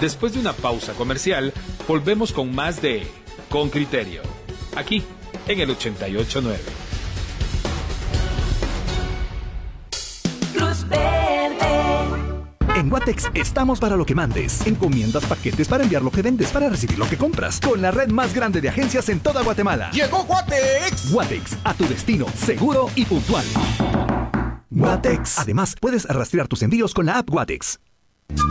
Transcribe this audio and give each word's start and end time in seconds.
Después 0.00 0.34
de 0.34 0.40
una 0.40 0.52
pausa 0.52 0.92
comercial, 0.92 1.52
volvemos 1.88 2.32
con 2.32 2.54
más 2.54 2.82
de 2.82 3.06
Con 3.48 3.70
Criterio, 3.70 4.22
aquí 4.76 5.02
en 5.48 5.60
el 5.60 5.70
889. 5.70 6.58
Cruz 10.54 10.88
Verde. 10.88 11.56
En 12.76 12.90
Guatex 12.90 13.30
estamos 13.32 13.80
para 13.80 13.96
lo 13.96 14.04
que 14.04 14.14
mandes. 14.14 14.66
Encomiendas 14.66 15.24
paquetes 15.24 15.66
para 15.66 15.84
enviar 15.84 16.02
lo 16.02 16.10
que 16.10 16.20
vendes 16.20 16.50
para 16.50 16.68
recibir 16.68 16.98
lo 16.98 17.08
que 17.08 17.16
compras. 17.16 17.58
Con 17.58 17.80
la 17.80 17.90
red 17.90 18.10
más 18.10 18.34
grande 18.34 18.60
de 18.60 18.68
agencias 18.68 19.08
en 19.08 19.20
toda 19.20 19.42
Guatemala. 19.42 19.90
¡Llegó 19.92 20.24
Guatex! 20.24 21.10
Guatex, 21.10 21.56
a 21.64 21.72
tu 21.72 21.88
destino, 21.88 22.26
seguro 22.36 22.90
y 22.94 23.06
puntual. 23.06 23.46
Guatex. 24.68 25.38
Además, 25.38 25.74
puedes 25.80 26.04
rastrear 26.04 26.48
tus 26.48 26.62
envíos 26.62 26.92
con 26.92 27.06
la 27.06 27.16
app 27.16 27.30
Guatex. 27.30 27.78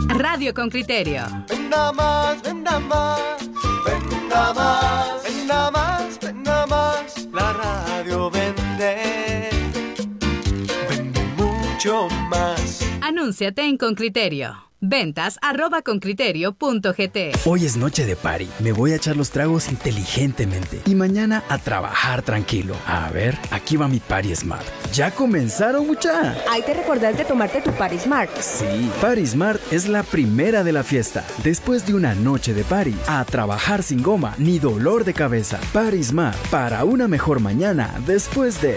Radio 0.08 0.54
con 0.54 0.70
criterio. 0.70 1.24
Venda 1.48 1.92
más, 1.92 2.42
venda 2.42 2.78
más, 2.80 3.50
venda 3.84 4.52
más, 4.54 5.22
venda 5.22 5.70
más, 5.70 6.20
venda 6.20 6.66
más. 6.66 7.28
La 7.32 7.52
radio 7.52 8.30
vende, 8.30 9.50
vende 10.88 11.20
mucho 11.36 12.08
más. 12.30 12.80
Anúnciate 13.02 13.62
en 13.62 13.76
Con 13.76 13.94
Criterio. 13.94 14.56
Ventas 14.88 15.38
arroba 15.42 15.82
concriterio.gt. 15.82 17.18
Hoy 17.44 17.64
es 17.64 17.76
noche 17.76 18.06
de 18.06 18.14
party. 18.14 18.48
Me 18.60 18.70
voy 18.70 18.92
a 18.92 18.96
echar 18.96 19.16
los 19.16 19.30
tragos 19.30 19.68
inteligentemente. 19.68 20.80
Y 20.86 20.94
mañana 20.94 21.42
a 21.48 21.58
trabajar 21.58 22.22
tranquilo. 22.22 22.76
A 22.86 23.10
ver, 23.10 23.36
aquí 23.50 23.76
va 23.76 23.88
mi 23.88 23.98
party 23.98 24.34
smart. 24.36 24.64
¿Ya 24.92 25.10
comenzaron, 25.10 25.86
mucha? 25.86 26.36
Ahí 26.48 26.62
te 26.62 26.72
recordás 26.72 27.18
de 27.18 27.24
tomarte 27.24 27.60
tu 27.60 27.72
Party 27.72 27.98
Smart. 27.98 28.30
Sí, 28.38 28.90
Party 29.00 29.26
Smart 29.26 29.60
es 29.72 29.88
la 29.88 30.02
primera 30.04 30.62
de 30.62 30.72
la 30.72 30.84
fiesta. 30.84 31.26
Después 31.42 31.84
de 31.86 31.94
una 31.94 32.14
noche 32.14 32.54
de 32.54 32.62
party, 32.64 32.94
a 33.08 33.24
trabajar 33.24 33.82
sin 33.82 34.02
goma 34.02 34.34
ni 34.38 34.58
dolor 34.58 35.04
de 35.04 35.14
cabeza. 35.14 35.58
Party 35.72 36.02
Smart, 36.02 36.36
para 36.48 36.84
una 36.84 37.08
mejor 37.08 37.40
mañana 37.40 37.94
después 38.06 38.60
de... 38.62 38.76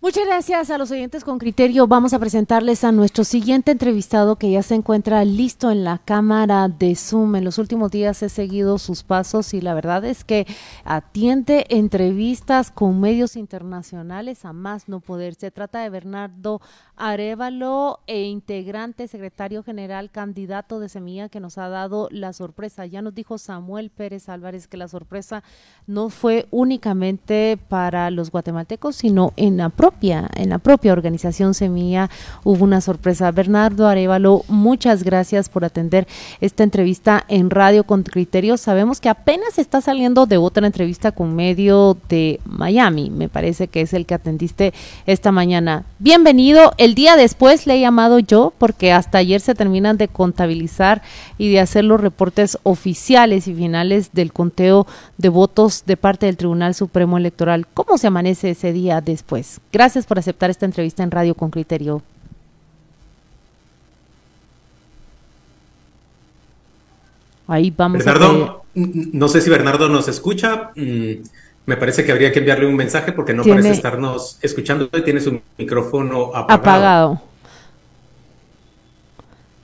Muchas 0.00 0.26
gracias 0.26 0.70
a 0.70 0.78
los 0.78 0.92
oyentes 0.92 1.24
con 1.24 1.40
criterio. 1.40 1.88
Vamos 1.88 2.14
a 2.14 2.20
presentarles 2.20 2.84
a 2.84 2.92
nuestro 2.92 3.24
siguiente 3.24 3.72
entrevistado 3.72 4.36
que 4.36 4.48
ya 4.48 4.62
se 4.62 4.76
encuentra 4.76 5.24
listo 5.24 5.72
en 5.72 5.82
la 5.82 5.98
cámara 5.98 6.68
de 6.68 6.94
Zoom. 6.94 7.34
En 7.34 7.44
los 7.44 7.58
últimos 7.58 7.90
días 7.90 8.22
he 8.22 8.28
seguido 8.28 8.78
sus 8.78 9.02
pasos 9.02 9.52
y 9.54 9.60
la 9.60 9.74
verdad 9.74 10.04
es 10.04 10.22
que 10.22 10.46
atiende 10.84 11.66
entrevistas 11.68 12.70
con 12.70 13.00
medios 13.00 13.34
internacionales 13.34 14.44
a 14.44 14.52
más 14.52 14.88
no 14.88 15.00
poder. 15.00 15.34
Se 15.34 15.50
trata 15.50 15.80
de 15.80 15.90
Bernardo 15.90 16.60
Arevalo 16.94 17.98
e 18.06 18.22
integrante, 18.22 19.08
secretario 19.08 19.64
general, 19.64 20.10
candidato 20.12 20.78
de 20.78 20.88
Semilla 20.88 21.28
que 21.28 21.40
nos 21.40 21.58
ha 21.58 21.68
dado 21.68 22.08
la 22.12 22.32
sorpresa. 22.32 22.86
Ya 22.86 23.02
nos 23.02 23.16
dijo 23.16 23.36
Samuel 23.36 23.90
Pérez 23.90 24.28
Álvarez 24.28 24.68
que 24.68 24.76
la 24.76 24.86
sorpresa 24.86 25.42
no 25.88 26.08
fue 26.08 26.46
únicamente 26.52 27.58
para 27.68 28.12
los 28.12 28.30
guatemaltecos, 28.30 28.94
sino 28.94 29.32
en 29.36 29.56
la 29.56 29.70
propia, 29.70 29.87
en 30.00 30.50
la 30.50 30.58
propia 30.58 30.92
organización 30.92 31.54
Semilla 31.54 32.10
hubo 32.44 32.64
una 32.64 32.80
sorpresa. 32.80 33.30
Bernardo 33.30 33.86
Arevalo, 33.86 34.44
muchas 34.48 35.02
gracias 35.02 35.48
por 35.48 35.64
atender 35.64 36.06
esta 36.40 36.62
entrevista 36.62 37.24
en 37.28 37.50
Radio 37.50 37.84
con 37.84 38.02
Criterio. 38.02 38.56
Sabemos 38.56 39.00
que 39.00 39.08
apenas 39.08 39.58
está 39.58 39.80
saliendo 39.80 40.26
de 40.26 40.36
otra 40.36 40.66
entrevista 40.66 41.12
con 41.12 41.34
medio 41.34 41.96
de 42.08 42.40
Miami, 42.44 43.10
me 43.10 43.28
parece 43.28 43.68
que 43.68 43.80
es 43.80 43.92
el 43.92 44.06
que 44.06 44.14
atendiste 44.14 44.72
esta 45.06 45.32
mañana. 45.32 45.84
Bienvenido. 45.98 46.72
El 46.76 46.94
día 46.94 47.16
después 47.16 47.66
le 47.66 47.76
he 47.76 47.80
llamado 47.80 48.18
yo 48.18 48.52
porque 48.58 48.92
hasta 48.92 49.18
ayer 49.18 49.40
se 49.40 49.54
terminan 49.54 49.96
de 49.96 50.08
contabilizar 50.08 51.02
y 51.38 51.50
de 51.50 51.60
hacer 51.60 51.84
los 51.84 52.00
reportes 52.00 52.58
oficiales 52.62 53.48
y 53.48 53.54
finales 53.54 54.10
del 54.12 54.32
conteo 54.32 54.86
de 55.16 55.28
votos 55.28 55.84
de 55.86 55.96
parte 55.96 56.26
del 56.26 56.36
Tribunal 56.36 56.74
Supremo 56.74 57.18
Electoral. 57.18 57.66
¿Cómo 57.74 57.98
se 57.98 58.06
amanece 58.06 58.50
ese 58.50 58.72
día 58.72 59.00
después? 59.00 59.60
Por 60.06 60.18
aceptar 60.18 60.50
esta 60.50 60.66
entrevista 60.66 61.02
en 61.04 61.10
Radio 61.12 61.34
con 61.36 61.50
Criterio. 61.50 62.02
Ahí 67.46 67.72
vamos 67.74 68.04
Bernardo, 68.04 68.64
no 68.74 69.28
sé 69.28 69.40
si 69.40 69.48
Bernardo 69.50 69.88
nos 69.88 70.08
escucha. 70.08 70.70
Mm, 70.76 71.22
Me 71.66 71.76
parece 71.76 72.02
que 72.02 72.12
habría 72.12 72.32
que 72.32 72.38
enviarle 72.38 72.64
un 72.66 72.76
mensaje 72.76 73.12
porque 73.12 73.34
no 73.34 73.42
Tiene- 73.42 73.60
parece 73.60 73.74
estarnos 73.76 74.38
escuchando 74.40 74.88
y 74.90 75.02
tiene 75.02 75.20
su 75.20 75.38
micrófono 75.58 76.34
apagado. 76.34 76.54
apagado. 76.54 77.22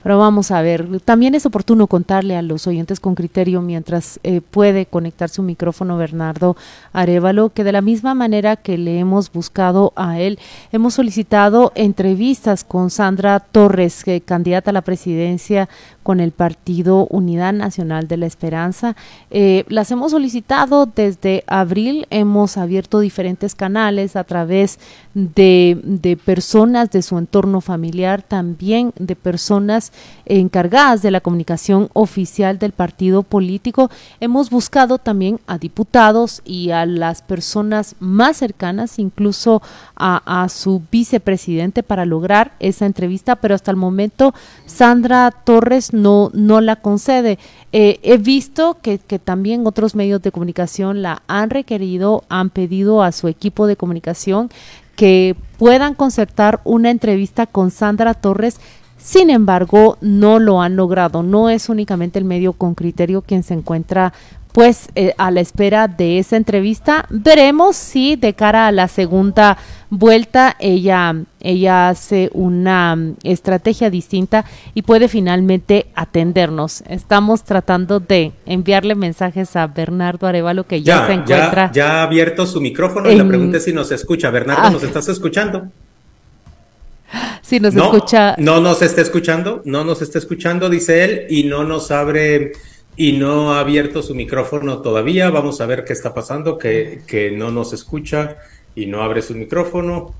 Pero 0.05 0.19
vamos 0.19 0.51
a 0.51 0.61
ver, 0.61 1.01
también 1.01 1.33
es 1.33 1.47
oportuno 1.47 1.87
contarle 1.87 2.35
a 2.37 2.43
los 2.43 2.67
oyentes 2.67 2.99
con 2.99 3.15
criterio 3.15 3.63
mientras 3.63 4.19
eh, 4.21 4.39
puede 4.39 4.85
conectar 4.85 5.29
su 5.29 5.41
micrófono 5.41 5.97
Bernardo 5.97 6.55
Arevalo, 6.93 7.49
que 7.49 7.63
de 7.63 7.71
la 7.71 7.81
misma 7.81 8.13
manera 8.13 8.55
que 8.55 8.77
le 8.77 8.99
hemos 8.99 9.31
buscado 9.31 9.93
a 9.95 10.19
él, 10.19 10.37
hemos 10.71 10.93
solicitado 10.93 11.71
entrevistas 11.73 12.63
con 12.63 12.91
Sandra 12.91 13.39
Torres, 13.39 14.03
que 14.03 14.21
candidata 14.21 14.69
a 14.69 14.73
la 14.73 14.83
presidencia 14.83 15.69
con 16.03 16.19
el 16.19 16.33
Partido 16.33 17.07
Unidad 17.07 17.53
Nacional 17.53 18.07
de 18.07 18.17
la 18.17 18.27
Esperanza. 18.27 18.95
Eh, 19.31 19.65
las 19.69 19.89
hemos 19.89 20.11
solicitado 20.11 20.85
desde 20.85 21.43
abril, 21.47 22.05
hemos 22.11 22.57
abierto 22.57 22.99
diferentes 22.99 23.55
canales 23.55 24.15
a 24.15 24.23
través 24.23 24.77
de, 25.15 25.79
de 25.83 26.15
personas 26.15 26.91
de 26.91 27.01
su 27.01 27.17
entorno 27.17 27.59
familiar, 27.59 28.21
también 28.21 28.93
de 28.99 29.15
personas 29.15 29.91
encargadas 30.25 31.01
de 31.01 31.11
la 31.11 31.21
comunicación 31.21 31.89
oficial 31.93 32.57
del 32.57 32.71
partido 32.71 33.23
político. 33.23 33.89
Hemos 34.19 34.49
buscado 34.49 34.97
también 34.97 35.39
a 35.47 35.57
diputados 35.57 36.41
y 36.45 36.71
a 36.71 36.85
las 36.85 37.21
personas 37.21 37.95
más 37.99 38.37
cercanas, 38.37 38.99
incluso 38.99 39.61
a, 39.95 40.47
su 40.49 40.81
vicepresidente 40.91 41.83
para 41.83 42.05
lograr 42.05 42.53
esa 42.59 42.85
entrevista, 42.85 43.35
pero 43.35 43.55
hasta 43.55 43.71
el 43.71 43.77
momento 43.77 44.33
Sandra 44.65 45.31
Torres 45.31 45.93
no, 45.93 46.29
no 46.33 46.61
la 46.61 46.75
concede. 46.75 47.39
Eh, 47.71 47.99
he 48.03 48.17
visto 48.17 48.77
que, 48.81 48.99
que 48.99 49.19
también 49.19 49.65
otros 49.67 49.95
medios 49.95 50.21
de 50.21 50.31
comunicación 50.31 51.01
la 51.01 51.21
han 51.27 51.49
requerido, 51.49 52.23
han 52.29 52.49
pedido 52.49 53.03
a 53.03 53.11
su 53.11 53.27
equipo 53.27 53.67
de 53.67 53.75
comunicación 53.75 54.49
que 54.95 55.35
puedan 55.57 55.93
concertar 55.93 56.61
una 56.63 56.89
entrevista 56.89 57.45
con 57.45 57.71
Sandra 57.71 58.13
Torres. 58.13 58.59
Sin 59.05 59.29
embargo, 59.29 59.99
no 60.01 60.39
lo 60.39 60.63
han 60.63 60.75
logrado. 60.75 61.21
No 61.21 61.51
es 61.51 61.69
únicamente 61.69 62.17
el 62.17 62.25
medio 62.25 62.53
con 62.53 62.73
criterio 62.73 63.21
quien 63.21 63.43
se 63.43 63.53
encuentra 63.53 64.13
pues 64.51 64.87
eh, 64.95 65.13
a 65.19 65.29
la 65.29 65.41
espera 65.41 65.87
de 65.87 66.17
esa 66.17 66.37
entrevista. 66.37 67.05
Veremos 67.11 67.75
si 67.75 68.15
de 68.15 68.33
cara 68.33 68.65
a 68.65 68.71
la 68.71 68.87
segunda 68.87 69.57
vuelta 69.91 70.55
ella, 70.59 71.13
ella 71.39 71.89
hace 71.89 72.31
una 72.33 72.95
mm, 72.95 73.17
estrategia 73.23 73.91
distinta 73.91 74.43
y 74.73 74.81
puede 74.81 75.07
finalmente 75.07 75.85
atendernos. 75.93 76.81
Estamos 76.87 77.43
tratando 77.43 77.99
de 77.99 78.31
enviarle 78.47 78.95
mensajes 78.95 79.55
a 79.55 79.67
Bernardo 79.67 80.25
Arevalo 80.25 80.63
que 80.65 80.81
ya, 80.81 81.01
Ya, 81.01 81.05
se 81.05 81.13
encuentra. 81.13 81.67
ya, 81.67 81.71
ya 81.73 81.99
ha 81.99 82.03
abierto 82.03 82.47
su 82.47 82.59
micrófono 82.59 83.11
y 83.11 83.15
la 83.17 83.27
pregunta 83.27 83.57
es 83.57 83.65
si 83.65 83.71
nos 83.73 83.91
escucha. 83.91 84.31
Bernardo, 84.31 84.63
Ah. 84.65 84.69
¿nos 84.71 84.81
estás 84.81 85.07
escuchando? 85.09 85.67
Si 87.41 87.59
nos 87.59 87.73
no, 87.75 87.85
escucha. 87.93 88.35
no 88.39 88.59
nos 88.59 88.81
está 88.81 89.01
escuchando, 89.01 89.61
no 89.65 89.83
nos 89.83 90.01
está 90.01 90.17
escuchando, 90.17 90.67
dice 90.69 91.03
él, 91.03 91.25
y 91.29 91.43
no 91.43 91.63
nos 91.63 91.91
abre 91.91 92.53
y 92.97 93.11
no 93.13 93.53
ha 93.53 93.59
abierto 93.59 94.01
su 94.01 94.15
micrófono 94.15 94.79
todavía. 94.81 95.29
Vamos 95.29 95.61
a 95.61 95.65
ver 95.67 95.83
qué 95.83 95.93
está 95.93 96.13
pasando, 96.13 96.57
que, 96.57 97.01
que 97.05 97.29
no 97.31 97.51
nos 97.51 97.71
escucha 97.73 98.37
y 98.73 98.87
no 98.87 99.03
abre 99.03 99.21
su 99.21 99.35
micrófono. 99.35 100.13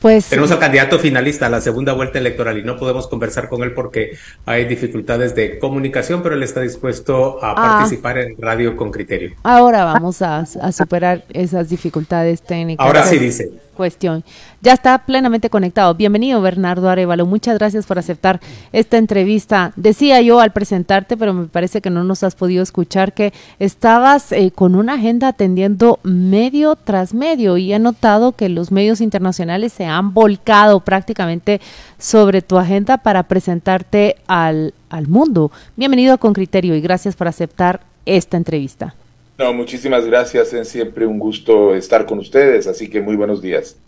Pues 0.00 0.30
Tenemos 0.30 0.50
al 0.50 0.58
candidato 0.58 0.98
finalista 0.98 1.44
a 1.46 1.50
la 1.50 1.60
segunda 1.60 1.92
vuelta 1.92 2.18
electoral 2.18 2.56
y 2.56 2.62
no 2.62 2.78
podemos 2.78 3.06
conversar 3.06 3.50
con 3.50 3.62
él 3.62 3.74
porque 3.74 4.12
hay 4.46 4.64
dificultades 4.64 5.34
de 5.34 5.58
comunicación, 5.58 6.22
pero 6.22 6.34
él 6.34 6.42
está 6.42 6.62
dispuesto 6.62 7.38
a 7.44 7.50
Ah. 7.52 7.54
participar 7.78 8.16
en 8.16 8.34
Radio 8.38 8.76
con 8.76 8.90
Criterio. 8.90 9.32
ahora 9.42 9.84
vamos 9.84 10.22
a, 10.22 10.38
a 10.38 10.72
superar 10.72 11.24
esas 11.34 11.68
dificultades 11.68 12.40
técnicas. 12.40 12.86
Ahora 12.86 13.04
sí 13.04 13.18
dice. 13.18 13.50
Cuestión. 13.80 14.24
Ya 14.60 14.74
está 14.74 14.98
plenamente 15.06 15.48
conectado. 15.48 15.94
Bienvenido, 15.94 16.42
Bernardo 16.42 16.90
Arevalo. 16.90 17.24
Muchas 17.24 17.56
gracias 17.56 17.86
por 17.86 17.98
aceptar 17.98 18.38
esta 18.72 18.98
entrevista. 18.98 19.72
Decía 19.74 20.20
yo 20.20 20.38
al 20.38 20.52
presentarte, 20.52 21.16
pero 21.16 21.32
me 21.32 21.46
parece 21.46 21.80
que 21.80 21.88
no 21.88 22.04
nos 22.04 22.22
has 22.22 22.34
podido 22.34 22.62
escuchar, 22.62 23.14
que 23.14 23.32
estabas 23.58 24.32
eh, 24.32 24.52
con 24.54 24.74
una 24.74 24.96
agenda 24.96 25.28
atendiendo 25.28 25.98
medio 26.02 26.76
tras 26.76 27.14
medio 27.14 27.56
y 27.56 27.72
he 27.72 27.78
notado 27.78 28.32
que 28.32 28.50
los 28.50 28.70
medios 28.70 29.00
internacionales 29.00 29.72
se 29.72 29.86
han 29.86 30.12
volcado 30.12 30.80
prácticamente 30.80 31.62
sobre 31.96 32.42
tu 32.42 32.58
agenda 32.58 32.98
para 32.98 33.22
presentarte 33.22 34.16
al, 34.26 34.74
al 34.90 35.08
mundo. 35.08 35.50
Bienvenido 35.74 36.18
Con 36.18 36.34
Criterio 36.34 36.76
y 36.76 36.82
gracias 36.82 37.16
por 37.16 37.28
aceptar 37.28 37.80
esta 38.04 38.36
entrevista. 38.36 38.94
No, 39.40 39.54
muchísimas 39.54 40.04
gracias. 40.04 40.52
Es 40.52 40.68
siempre 40.68 41.06
un 41.06 41.18
gusto 41.18 41.74
estar 41.74 42.04
con 42.04 42.18
ustedes, 42.18 42.66
así 42.66 42.90
que 42.90 43.00
muy 43.00 43.16
buenos 43.16 43.40
días. 43.40 43.78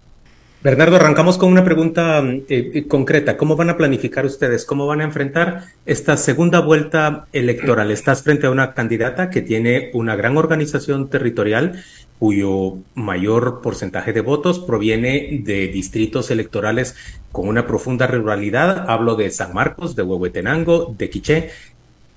Bernardo, 0.62 0.96
arrancamos 0.96 1.37
con 1.37 1.52
una 1.52 1.62
pregunta 1.62 2.22
eh, 2.25 2.70
eh, 2.72 2.88
concreta. 2.88 3.37
¿Cómo 3.37 3.54
van 3.54 3.69
a 3.69 3.76
planificar 3.76 4.25
ustedes? 4.25 4.64
¿Cómo 4.64 4.87
van 4.87 5.02
a 5.02 5.04
enfrentar 5.04 5.64
esta 5.84 6.16
segunda 6.16 6.60
vuelta 6.60 7.26
electoral? 7.34 7.90
Estás 7.90 8.22
frente 8.22 8.46
a 8.46 8.50
una 8.50 8.72
candidata 8.72 9.28
que 9.28 9.43
tiene 9.43 9.90
una 9.93 10.16
gran 10.16 10.38
organización 10.38 11.10
territorial 11.10 11.84
cuyo 12.19 12.78
mayor 12.94 13.60
porcentaje 13.60 14.14
de 14.14 14.22
votos 14.22 14.58
proviene 14.58 15.43
de 15.44 15.69
distritos 15.69 16.31
electorales 16.31 16.96
con 17.31 17.46
una 17.46 17.66
profunda 17.66 18.06
ruralidad. 18.06 18.88
Hablo 18.88 19.16
de 19.16 19.31
San 19.31 19.52
Marcos, 19.52 19.96
de 19.96 20.02
Huehuetenango, 20.02 20.94
de 20.96 21.10
Quiché. 21.10 21.50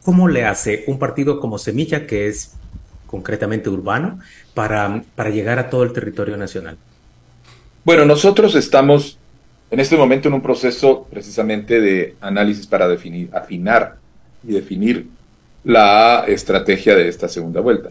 ¿Cómo 0.04 0.30
le 0.30 0.46
hace 0.46 0.86
un 0.88 1.00
partido 1.00 1.42
como 1.42 1.58
Semilla, 1.58 2.08
que 2.08 2.28
es 2.28 2.56
concretamente 3.16 3.70
urbano, 3.70 4.20
para, 4.54 5.02
para 5.16 5.30
llegar 5.30 5.58
a 5.58 5.70
todo 5.70 5.84
el 5.84 5.94
territorio 5.94 6.36
nacional? 6.36 6.76
Bueno, 7.86 8.04
nosotros 8.04 8.56
estamos 8.56 9.18
en 9.72 9.80
este 9.80 9.96
momento 9.96 10.28
en 10.28 10.34
un 10.34 10.42
proceso 10.42 11.08
precisamente 11.10 11.80
de 11.80 12.16
análisis 12.20 12.68
para 12.68 12.90
definir, 12.90 13.30
afinar 13.32 13.96
y 14.46 14.52
definir 14.52 15.08
la 15.64 16.26
estrategia 16.28 16.94
de 16.94 17.08
esta 17.08 17.30
segunda 17.30 17.62
vuelta. 17.62 17.90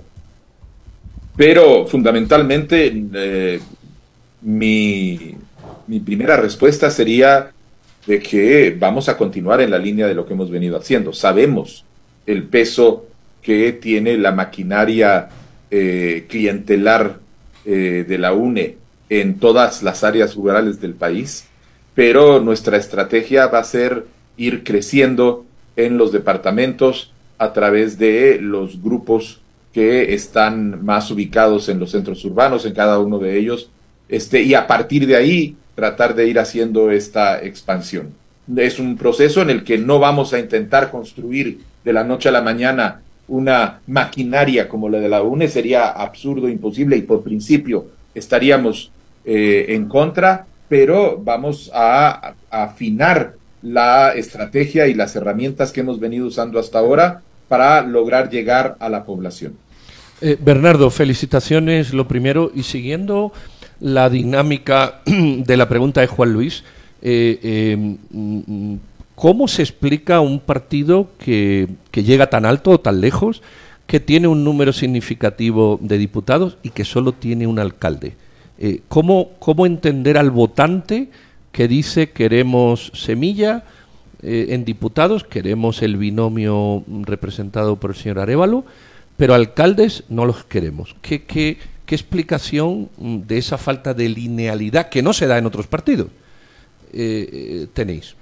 Pero 1.36 1.86
fundamentalmente 1.86 2.92
eh, 3.14 3.60
mi, 4.42 5.36
mi 5.86 6.00
primera 6.00 6.36
respuesta 6.36 6.90
sería 6.90 7.50
de 8.06 8.18
que 8.20 8.76
vamos 8.78 9.08
a 9.08 9.16
continuar 9.16 9.62
en 9.62 9.70
la 9.70 9.78
línea 9.78 10.06
de 10.06 10.14
lo 10.14 10.26
que 10.26 10.34
hemos 10.34 10.50
venido 10.50 10.76
haciendo. 10.76 11.14
Sabemos 11.14 11.84
el 12.26 12.42
peso 12.42 13.06
que 13.44 13.72
tiene 13.72 14.16
la 14.16 14.32
maquinaria 14.32 15.28
eh, 15.70 16.24
clientelar 16.28 17.18
eh, 17.64 18.04
de 18.08 18.18
la 18.18 18.32
UNE 18.32 18.76
en 19.08 19.38
todas 19.38 19.82
las 19.82 20.02
áreas 20.02 20.34
rurales 20.34 20.80
del 20.80 20.94
país, 20.94 21.46
pero 21.94 22.40
nuestra 22.40 22.78
estrategia 22.78 23.46
va 23.46 23.60
a 23.60 23.64
ser 23.64 24.06
ir 24.36 24.64
creciendo 24.64 25.44
en 25.76 25.98
los 25.98 26.10
departamentos 26.10 27.12
a 27.38 27.52
través 27.52 27.98
de 27.98 28.38
los 28.40 28.82
grupos 28.82 29.40
que 29.72 30.14
están 30.14 30.84
más 30.84 31.10
ubicados 31.10 31.68
en 31.68 31.78
los 31.78 31.90
centros 31.90 32.24
urbanos, 32.24 32.64
en 32.64 32.74
cada 32.74 32.98
uno 32.98 33.18
de 33.18 33.36
ellos, 33.38 33.70
este, 34.08 34.42
y 34.42 34.54
a 34.54 34.66
partir 34.66 35.06
de 35.06 35.16
ahí 35.16 35.56
tratar 35.74 36.14
de 36.14 36.28
ir 36.28 36.38
haciendo 36.38 36.90
esta 36.90 37.42
expansión. 37.42 38.14
Es 38.56 38.78
un 38.78 38.96
proceso 38.96 39.42
en 39.42 39.50
el 39.50 39.64
que 39.64 39.78
no 39.78 39.98
vamos 39.98 40.32
a 40.32 40.38
intentar 40.38 40.90
construir 40.90 41.60
de 41.84 41.92
la 41.92 42.04
noche 42.04 42.28
a 42.28 42.32
la 42.32 42.42
mañana 42.42 43.00
una 43.28 43.80
maquinaria 43.86 44.68
como 44.68 44.88
la 44.88 44.98
de 44.98 45.08
la 45.08 45.22
UNE 45.22 45.48
sería 45.48 45.88
absurdo, 45.88 46.48
imposible 46.48 46.96
y 46.96 47.02
por 47.02 47.22
principio 47.22 47.86
estaríamos 48.14 48.90
eh, 49.24 49.66
en 49.70 49.88
contra, 49.88 50.46
pero 50.68 51.20
vamos 51.22 51.70
a, 51.74 52.34
afinar 52.50 53.34
la 53.62 54.12
estrategia 54.12 54.86
y 54.86 54.94
las 54.94 55.16
herramientas 55.16 55.72
que 55.72 55.80
hemos 55.80 55.98
venido 55.98 56.26
usando 56.26 56.58
hasta 56.58 56.78
ahora 56.78 57.22
para 57.48 57.80
lograr 57.82 58.30
llegar 58.30 58.76
a 58.78 58.88
la 58.88 59.04
población. 59.04 59.54
Eh, 60.20 60.36
Bernardo, 60.40 60.90
felicitaciones 60.90 61.92
lo 61.92 62.06
primero 62.06 62.52
y 62.54 62.62
siguiendo 62.62 63.32
la 63.80 64.10
dinámica 64.10 65.00
de 65.06 65.56
la 65.56 65.68
pregunta 65.68 66.00
de 66.00 66.06
Juan 66.06 66.32
Luis, 66.32 66.62
eh, 67.02 67.76
mm, 67.76 68.76
¿Cómo 69.14 69.46
se 69.46 69.62
explica 69.62 70.20
un 70.20 70.40
partido 70.40 71.08
que, 71.18 71.68
llega 71.92 72.30
tan 72.30 72.44
alto 72.44 72.72
o 72.72 72.80
tan 72.80 73.00
lejos, 73.00 73.42
que 73.86 74.00
tiene 74.00 74.26
un 74.26 74.42
número 74.42 74.72
significativo 74.72 75.78
de 75.80 75.98
diputados 75.98 76.58
y 76.62 76.70
que 76.70 76.84
solo 76.84 77.12
tiene 77.12 77.46
un 77.46 77.58
alcalde? 77.60 78.16
Eh, 78.58 78.80
¿cómo, 78.88 79.30
¿Cómo 79.38 79.66
entender 79.66 80.18
al 80.18 80.30
votante 80.30 81.10
que 81.52 81.68
dice 81.68 82.10
queremos 82.10 82.90
semilla 82.94 83.64
eh, 84.22 84.46
en 84.50 84.64
diputados, 84.64 85.22
queremos 85.22 85.82
el 85.82 85.96
binomio 85.96 86.82
representado 87.02 87.76
por 87.76 87.90
el 87.90 87.96
señor 87.96 88.18
Arevalo, 88.18 88.64
pero 89.16 89.34
alcaldes 89.34 90.02
no 90.08 90.24
los 90.26 90.44
queremos? 90.44 90.96
¿Qué, 91.02 91.22
qué, 91.22 91.58
qué 91.86 91.94
explicación 91.94 92.88
de 92.98 93.38
esa 93.38 93.58
falta 93.58 93.94
de 93.94 94.08
linealidad 94.08 94.88
que 94.88 95.02
no 95.02 95.12
se 95.12 95.28
da 95.28 95.38
en 95.38 95.46
otros 95.46 95.68
partidos 95.68 96.08
eh, 96.92 97.68
tenéis? 97.74 98.16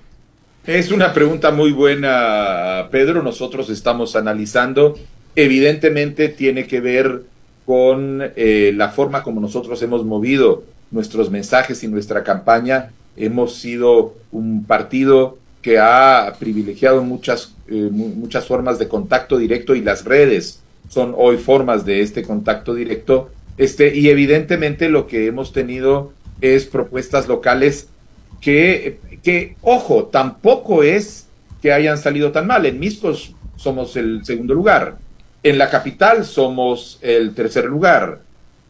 Es 0.66 0.92
una 0.92 1.12
pregunta 1.12 1.50
muy 1.50 1.72
buena, 1.72 2.86
Pedro. 2.92 3.24
Nosotros 3.24 3.68
estamos 3.68 4.14
analizando. 4.14 4.96
Evidentemente 5.34 6.28
tiene 6.28 6.68
que 6.68 6.80
ver 6.80 7.22
con 7.66 8.22
eh, 8.36 8.72
la 8.72 8.90
forma 8.90 9.24
como 9.24 9.40
nosotros 9.40 9.82
hemos 9.82 10.04
movido 10.04 10.62
nuestros 10.92 11.32
mensajes 11.32 11.82
y 11.82 11.88
nuestra 11.88 12.22
campaña. 12.22 12.92
Hemos 13.16 13.56
sido 13.56 14.14
un 14.30 14.64
partido 14.64 15.36
que 15.62 15.80
ha 15.80 16.32
privilegiado 16.38 17.02
muchas, 17.02 17.54
eh, 17.66 17.88
muchas 17.90 18.46
formas 18.46 18.78
de 18.78 18.86
contacto 18.86 19.38
directo 19.38 19.74
y 19.74 19.80
las 19.80 20.04
redes 20.04 20.60
son 20.88 21.12
hoy 21.16 21.38
formas 21.38 21.84
de 21.84 22.02
este 22.02 22.22
contacto 22.22 22.72
directo. 22.72 23.30
Este, 23.58 23.96
y 23.96 24.10
evidentemente 24.10 24.88
lo 24.88 25.08
que 25.08 25.26
hemos 25.26 25.52
tenido 25.52 26.12
es 26.40 26.66
propuestas 26.66 27.26
locales 27.26 27.88
que 28.42 28.98
que, 29.22 29.56
ojo, 29.62 30.04
tampoco 30.06 30.82
es 30.82 31.28
que 31.60 31.72
hayan 31.72 31.98
salido 31.98 32.32
tan 32.32 32.46
mal. 32.46 32.66
En 32.66 32.80
Miscos 32.80 33.34
somos 33.56 33.96
el 33.96 34.24
segundo 34.24 34.54
lugar. 34.54 34.96
En 35.42 35.58
la 35.58 35.70
capital 35.70 36.24
somos 36.24 36.98
el 37.02 37.34
tercer 37.34 37.64
lugar. 37.66 38.20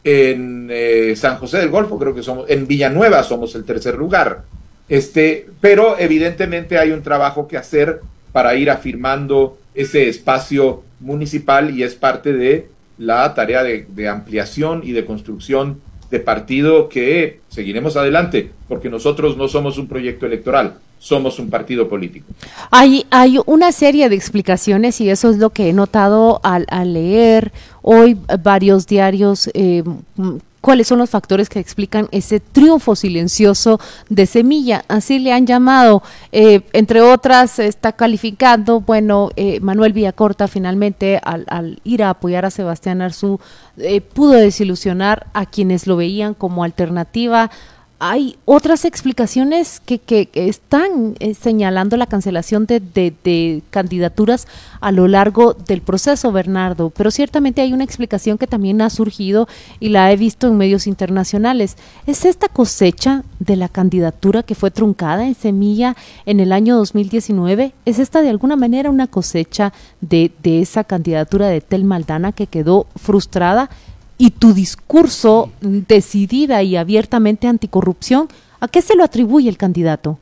En 0.03 0.67
eh, 0.71 1.13
San 1.15 1.37
José 1.37 1.57
del 1.57 1.69
Golfo 1.69 1.97
creo 1.97 2.13
que 2.13 2.23
somos, 2.23 2.49
en 2.49 2.67
Villanueva 2.67 3.23
somos 3.23 3.55
el 3.55 3.63
tercer 3.63 3.95
lugar. 3.95 4.43
Este, 4.89 5.47
pero 5.61 5.97
evidentemente 5.97 6.77
hay 6.77 6.91
un 6.91 7.03
trabajo 7.03 7.47
que 7.47 7.57
hacer 7.57 8.01
para 8.31 8.55
ir 8.55 8.69
afirmando 8.69 9.57
ese 9.73 10.09
espacio 10.09 10.83
municipal 10.99 11.75
y 11.75 11.83
es 11.83 11.95
parte 11.95 12.33
de 12.33 12.67
la 12.97 13.33
tarea 13.33 13.63
de, 13.63 13.87
de 13.87 14.07
ampliación 14.07 14.81
y 14.83 14.91
de 14.91 15.05
construcción 15.05 15.81
de 16.13 16.19
partido 16.19 16.89
que 16.89 17.39
seguiremos 17.49 17.97
adelante, 17.97 18.51
porque 18.67 18.87
nosotros 18.87 19.35
no 19.35 19.47
somos 19.47 19.79
un 19.79 19.87
proyecto 19.87 20.27
electoral, 20.27 20.75
somos 20.99 21.39
un 21.39 21.49
partido 21.49 21.89
político. 21.89 22.27
Hay, 22.69 23.07
hay 23.09 23.39
una 23.47 23.71
serie 23.71 24.09
de 24.09 24.15
explicaciones 24.15 25.01
y 25.01 25.09
eso 25.09 25.31
es 25.31 25.37
lo 25.37 25.49
que 25.49 25.69
he 25.69 25.73
notado 25.73 26.39
al, 26.43 26.67
leer 26.93 27.51
hoy 27.81 28.15
varios 28.43 28.85
diarios 28.85 29.49
eh, 29.55 29.81
cuáles 30.63 30.87
son 30.87 30.99
los 30.99 31.09
factores 31.09 31.49
que 31.49 31.59
explican 31.59 32.07
ese 32.11 32.39
triunfo 32.39 32.95
silencioso 32.95 33.81
de 34.07 34.25
Semilla, 34.25 34.85
así 34.87 35.19
le 35.19 35.33
han 35.33 35.45
llamado, 35.45 36.01
eh, 36.31 36.61
entre 36.71 37.01
otras 37.01 37.59
está 37.59 37.91
calificando, 37.91 38.79
bueno, 38.79 39.29
eh, 39.35 39.59
Manuel 39.59 39.91
Villacorta 39.91 40.47
finalmente 40.47 41.19
al, 41.21 41.81
ir 41.83 42.01
a 42.01 42.11
apoyar 42.11 42.45
a 42.45 42.49
Sebastián 42.49 43.01
Arzú 43.01 43.41
eh, 43.75 43.99
pudo 43.99 44.31
desilusionar 44.31 45.27
a 45.33 45.45
quienes 45.45 45.85
lo 45.85 45.97
veían 45.97 46.33
como 46.33 46.63
alternativa 46.63 47.51
hay 48.05 48.35
otras 48.43 48.83
explicaciones 48.83 49.79
que, 49.79 49.97
que, 49.97 50.27
están 50.33 51.15
eh, 51.19 51.33
señalando 51.33 51.95
la 51.95 52.05
cancelación 52.05 52.65
de, 52.65 52.81
de, 52.81 53.61
candidaturas 53.69 54.45
a 54.81 54.91
lo 54.91 55.07
largo 55.07 55.53
del 55.53 55.81
proceso, 55.81 56.33
Bernardo, 56.33 56.89
pero 56.89 57.11
ciertamente 57.11 57.61
hay 57.61 57.71
una 57.71 57.85
explicación 57.85 58.37
que 58.37 58.45
también 58.45 58.81
ha 58.81 58.89
surgido 58.89 59.47
y 59.79 59.87
la 59.87 60.11
he 60.11 60.17
visto 60.17 60.47
en 60.47 60.57
medios 60.57 60.85
internacionales. 60.85 61.77
¿Es 62.05 62.25
esta 62.25 62.49
cosecha 62.49 63.23
de 63.39 63.55
la 63.55 63.69
candidatura 63.69 64.43
que 64.43 64.53
fue 64.53 64.69
truncada 64.69 65.25
en 65.25 65.33
Semilla 65.33 65.95
en 66.25 66.41
el 66.41 66.51
año 66.51 66.75
2019? 66.75 67.73
¿Es 67.85 67.99
esta 67.99 68.21
de 68.21 68.31
alguna 68.31 68.57
manera 68.57 68.89
una 68.89 69.07
cosecha 69.07 69.71
de, 70.01 70.29
de 70.43 70.59
esa 70.59 70.83
candidatura 70.83 71.47
de 71.47 71.61
Tel 71.61 71.85
Maldana 71.85 72.33
que 72.33 72.47
quedó 72.47 72.85
frustrada? 72.97 73.69
Y 74.17 74.31
tu 74.31 74.53
discurso 74.53 75.51
decidida 75.61 76.63
y 76.63 76.75
abiertamente 76.75 77.47
anticorrupción, 77.47 78.27
¿a 78.59 78.67
qué 78.67 78.81
se 78.81 78.95
lo 78.95 79.03
atribuye 79.03 79.49
el 79.49 79.57
candidato? 79.57 80.19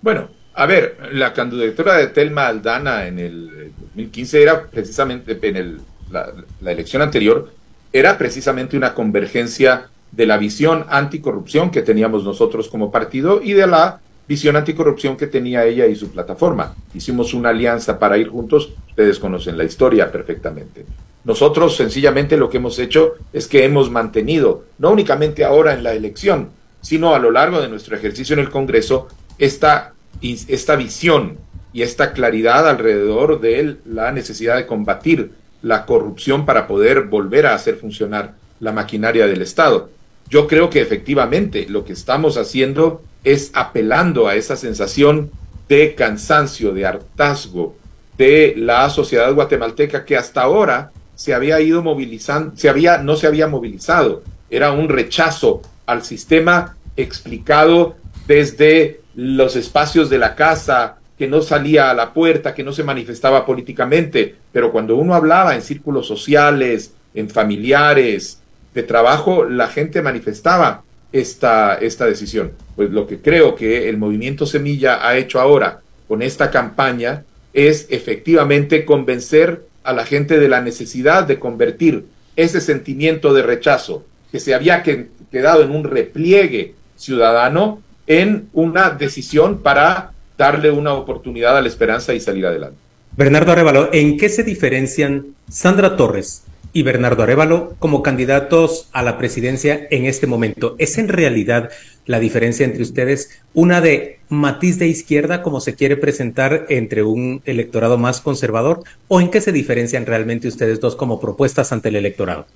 Bueno, 0.00 0.28
a 0.54 0.66
ver, 0.66 0.98
la 1.12 1.32
candidatura 1.32 1.94
de 1.94 2.08
Telma 2.08 2.48
Aldana 2.48 3.06
en 3.06 3.18
el 3.18 3.72
2015 3.94 4.42
era 4.42 4.66
precisamente, 4.66 5.38
en 5.40 5.80
la, 6.10 6.32
elección 6.62 7.02
anterior, 7.02 7.52
era 7.92 8.18
precisamente 8.18 8.76
una 8.76 8.92
convergencia 8.94 9.88
de 10.10 10.26
la 10.26 10.36
visión 10.36 10.84
anticorrupción 10.88 11.70
que 11.70 11.82
teníamos 11.82 12.24
nosotros 12.24 12.68
como 12.68 12.90
partido 12.90 13.40
y 13.42 13.52
de 13.52 13.66
la 13.66 14.00
visión 14.26 14.56
anticorrupción 14.56 15.16
que 15.16 15.26
tenía 15.26 15.64
ella 15.64 15.86
y 15.86 15.94
su 15.94 16.10
plataforma. 16.10 16.74
Hicimos 16.94 17.34
una 17.34 17.50
alianza 17.50 17.98
para 17.98 18.18
ir 18.18 18.28
juntos, 18.28 18.70
ustedes 18.88 19.18
conocen 19.18 19.56
la 19.56 19.64
historia 19.64 20.10
perfectamente. 20.10 20.84
Nosotros 21.28 21.76
sencillamente 21.76 22.38
lo 22.38 22.48
que 22.48 22.56
hemos 22.56 22.78
hecho 22.78 23.16
es 23.34 23.48
que 23.48 23.66
hemos 23.66 23.90
mantenido, 23.90 24.64
no 24.78 24.90
únicamente 24.90 25.44
ahora 25.44 25.74
en 25.74 25.82
la 25.82 25.92
elección, 25.92 26.48
sino 26.80 27.14
a 27.14 27.18
lo 27.18 27.30
largo 27.30 27.60
de 27.60 27.68
nuestro 27.68 27.94
ejercicio 27.94 28.32
en 28.32 28.40
el 28.40 28.48
Congreso, 28.48 29.08
esta, 29.36 29.92
esta 30.22 30.74
visión 30.74 31.36
y 31.74 31.82
esta 31.82 32.14
claridad 32.14 32.66
alrededor 32.66 33.42
de 33.42 33.76
la 33.84 34.10
necesidad 34.10 34.56
de 34.56 34.64
combatir 34.64 35.32
la 35.60 35.84
corrupción 35.84 36.46
para 36.46 36.66
poder 36.66 37.02
volver 37.02 37.44
a 37.44 37.54
hacer 37.54 37.76
funcionar 37.76 38.32
la 38.58 38.72
maquinaria 38.72 39.26
del 39.26 39.42
Estado. 39.42 39.90
Yo 40.30 40.48
creo 40.48 40.70
que 40.70 40.80
efectivamente 40.80 41.66
lo 41.68 41.84
que 41.84 41.92
estamos 41.92 42.38
haciendo 42.38 43.02
es 43.22 43.50
apelando 43.52 44.28
a 44.28 44.34
esa 44.34 44.56
sensación 44.56 45.30
de 45.68 45.94
cansancio, 45.94 46.72
de 46.72 46.86
hartazgo 46.86 47.76
de 48.16 48.54
la 48.56 48.88
sociedad 48.88 49.32
guatemalteca 49.34 50.06
que 50.06 50.16
hasta 50.16 50.40
ahora 50.40 50.90
se 51.18 51.34
había 51.34 51.60
ido 51.60 51.82
movilizando, 51.82 52.56
se 52.56 52.68
había, 52.68 52.98
no 52.98 53.16
se 53.16 53.26
había 53.26 53.48
movilizado. 53.48 54.22
Era 54.48 54.70
un 54.70 54.88
rechazo 54.88 55.62
al 55.84 56.04
sistema 56.04 56.76
explicado 56.96 57.96
desde 58.28 59.00
los 59.16 59.56
espacios 59.56 60.10
de 60.10 60.18
la 60.18 60.36
casa, 60.36 60.98
que 61.18 61.26
no 61.26 61.42
salía 61.42 61.90
a 61.90 61.94
la 61.94 62.14
puerta, 62.14 62.54
que 62.54 62.62
no 62.62 62.72
se 62.72 62.84
manifestaba 62.84 63.44
políticamente, 63.44 64.36
pero 64.52 64.70
cuando 64.70 64.94
uno 64.94 65.12
hablaba 65.16 65.56
en 65.56 65.62
círculos 65.62 66.06
sociales, 66.06 66.92
en 67.14 67.28
familiares, 67.28 68.38
de 68.72 68.84
trabajo, 68.84 69.44
la 69.44 69.66
gente 69.66 70.00
manifestaba 70.02 70.84
esta, 71.10 71.74
esta 71.74 72.06
decisión. 72.06 72.52
Pues 72.76 72.90
lo 72.90 73.08
que 73.08 73.18
creo 73.18 73.56
que 73.56 73.88
el 73.88 73.96
movimiento 73.96 74.46
Semilla 74.46 75.04
ha 75.04 75.16
hecho 75.16 75.40
ahora 75.40 75.80
con 76.06 76.22
esta 76.22 76.52
campaña 76.52 77.24
es 77.52 77.88
efectivamente 77.90 78.84
convencer 78.84 79.66
a 79.88 79.94
la 79.94 80.04
gente 80.04 80.38
de 80.38 80.50
la 80.50 80.60
necesidad 80.60 81.24
de 81.24 81.38
convertir 81.38 82.04
ese 82.36 82.60
sentimiento 82.60 83.32
de 83.32 83.40
rechazo 83.40 84.04
que 84.30 84.38
se 84.38 84.54
había 84.54 84.82
quedado 84.82 85.62
en 85.62 85.70
un 85.70 85.84
repliegue 85.84 86.74
ciudadano 86.94 87.80
en 88.06 88.50
una 88.52 88.90
decisión 88.90 89.62
para 89.62 90.12
darle 90.36 90.70
una 90.70 90.92
oportunidad 90.92 91.56
a 91.56 91.62
la 91.62 91.68
esperanza 91.68 92.12
y 92.12 92.20
salir 92.20 92.44
adelante. 92.44 92.76
Bernardo 93.16 93.50
Arevalo, 93.50 93.88
¿en 93.94 94.18
qué 94.18 94.28
se 94.28 94.42
diferencian 94.42 95.28
Sandra 95.48 95.96
Torres 95.96 96.44
y 96.74 96.82
Bernardo 96.82 97.22
Arevalo 97.22 97.74
como 97.78 98.02
candidatos 98.02 98.90
a 98.92 99.02
la 99.02 99.16
presidencia 99.16 99.86
en 99.90 100.04
este 100.04 100.26
momento? 100.26 100.76
¿Es 100.78 100.98
en 100.98 101.08
realidad 101.08 101.70
la 102.08 102.18
diferencia 102.18 102.64
entre 102.64 102.82
ustedes 102.82 103.38
una 103.52 103.80
de 103.80 104.18
matiz 104.30 104.78
de 104.78 104.88
izquierda 104.88 105.42
como 105.42 105.60
se 105.60 105.74
quiere 105.74 105.96
presentar 105.96 106.64
entre 106.70 107.02
un 107.02 107.42
electorado 107.44 107.98
más 107.98 108.22
conservador 108.22 108.82
o 109.08 109.20
en 109.20 109.30
qué 109.30 109.42
se 109.42 109.52
diferencian 109.52 110.06
realmente 110.06 110.48
ustedes 110.48 110.80
dos 110.80 110.96
como 110.96 111.20
propuestas 111.20 111.70
ante 111.70 111.90
el 111.90 111.96
electorado? 111.96 112.46